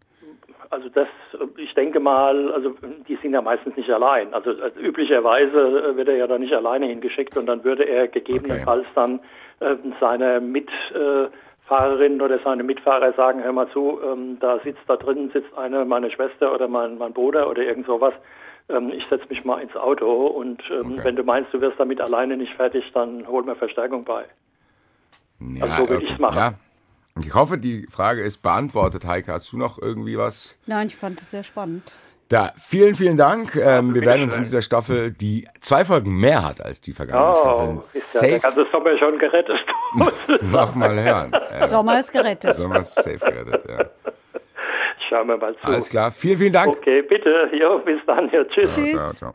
[0.70, 1.09] Also das,
[1.57, 2.74] ich denke mal, also
[3.09, 4.32] die sind ja meistens nicht allein.
[4.34, 9.20] Also üblicherweise wird er ja dann nicht alleine hingeschickt und dann würde er gegebenenfalls dann
[9.61, 15.31] äh, seiner Mitfahrerin oder seine Mitfahrer sagen, hör mal zu, ähm, da sitzt da drin
[15.33, 18.15] sitzt eine meine Schwester oder mein, mein Bruder oder irgend sowas.
[18.69, 21.05] Ähm, ich setze mich mal ins Auto und ähm, Okay.
[21.05, 24.25] wenn du meinst, du wirst damit alleine nicht fertig, dann hol mir Verstärkung bei.
[25.41, 26.37] Ja, Also so würde ich's machen.
[26.37, 26.53] Ja.
[27.23, 29.05] Ich hoffe, die Frage ist beantwortet.
[29.07, 30.57] Heike, hast du noch irgendwie was?
[30.67, 31.83] Nein, ich fand es sehr spannend.
[32.31, 33.57] Da, vielen, vielen Dank.
[33.57, 37.35] Ähm, wir werden uns in dieser Staffel, die zwei Folgen mehr hat als die vergangenen
[37.35, 39.59] Oh, Staffeln, ist ja der safe ganze Sommer schon gerettet.
[40.43, 41.33] nochmal hören.
[41.33, 42.55] Äh, Sommer ist gerettet.
[42.55, 43.85] Sommer ist safe gerettet, ja.
[45.09, 45.64] Schauen wir mal zu.
[45.64, 46.68] Alles klar, vielen, vielen Dank.
[46.68, 47.51] Okay, bitte.
[47.53, 48.31] Jo, bis dann.
[48.31, 48.76] Ja, tschüss.
[48.76, 49.16] Tschüss.
[49.16, 49.35] Ciao,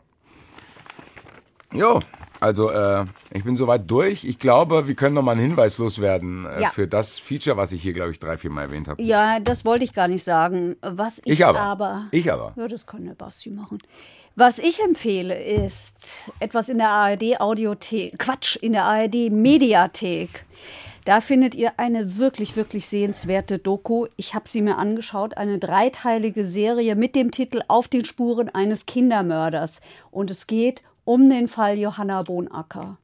[1.72, 1.98] Jo,
[2.46, 4.24] also äh, ich bin soweit durch.
[4.24, 6.70] Ich glaube, wir können noch mal einen Hinweis loswerden äh, Ja.
[6.70, 9.02] für das Feature, was ich hier, glaube ich, drei, vier Mal erwähnt habe.
[9.02, 10.76] Ja, das wollte ich gar nicht sagen.
[10.80, 12.06] Was ich, Ich aber.
[12.10, 12.54] Ich aber.
[12.56, 13.78] Ja, das kann der Basti machen.
[14.34, 20.44] Was ich empfehle, ist etwas in der ARD Audiothek, Quatsch, in der ARD Mediathek.
[21.06, 24.06] Da findet ihr eine wirklich, wirklich sehenswerte Doku.
[24.16, 28.86] Ich habe sie mir angeschaut, eine dreiteilige Serie mit dem Titel Auf den Spuren eines
[28.86, 29.80] Kindermörders.
[30.10, 32.98] Und es geht um den Fall Johanna Bonacker.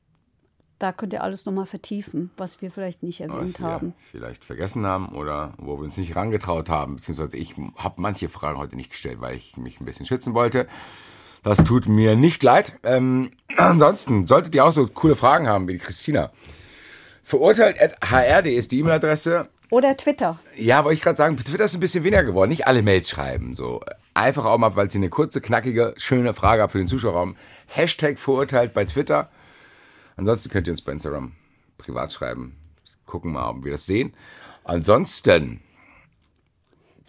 [0.79, 3.95] Da könnt ihr alles nochmal vertiefen, was wir vielleicht nicht Was erwähnt wir haben.
[4.11, 8.59] vielleicht vergessen haben oder wo wir uns nicht rangetraut haben, beziehungsweise ich habe manche Fragen
[8.59, 10.67] heute nicht gestellt, weil ich mich ein bisschen schützen wollte.
[11.45, 12.79] Das tut mir nicht leid.
[12.83, 16.33] Ähm, ansonsten, solltet ihr auch so coole Fragen haben wie die Christina,
[17.23, 19.49] verurteilt at hrd ist die E-Mail-Adresse.
[19.71, 20.39] Oder Twitter.
[20.57, 22.51] Ja, wollte ich gerade sagen, Twitter ist ein bisschen weniger geworden.
[22.51, 23.55] Nicht alle Mails schreiben.
[23.55, 23.81] So
[24.15, 27.37] einfach auch mal, weil sie eine kurze, knackige, schöne Frage hat für den Zuschauerraum.
[27.71, 29.31] Hashtag verurteilt bei Twitter.
[30.17, 31.33] Ansonsten könnt ihr uns bei Instagram
[31.79, 32.57] privat schreiben.
[33.07, 34.15] Gucken mal, ob wir das sehen.
[34.65, 35.61] Ansonsten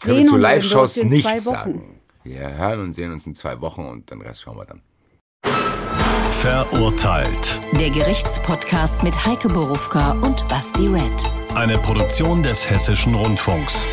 [0.02, 2.00] können Sehen wir zu Live-Shows nichts sagen.
[2.24, 4.82] Wir hören und sehen uns in zwei Wochen und den Rest schauen wir dann.
[6.32, 7.62] Verurteilt.
[7.80, 11.30] Der Gerichtspodcast mit Heike Borufka und Basti Red.
[11.56, 13.88] Eine Produktion des Hessischen Rundfunks.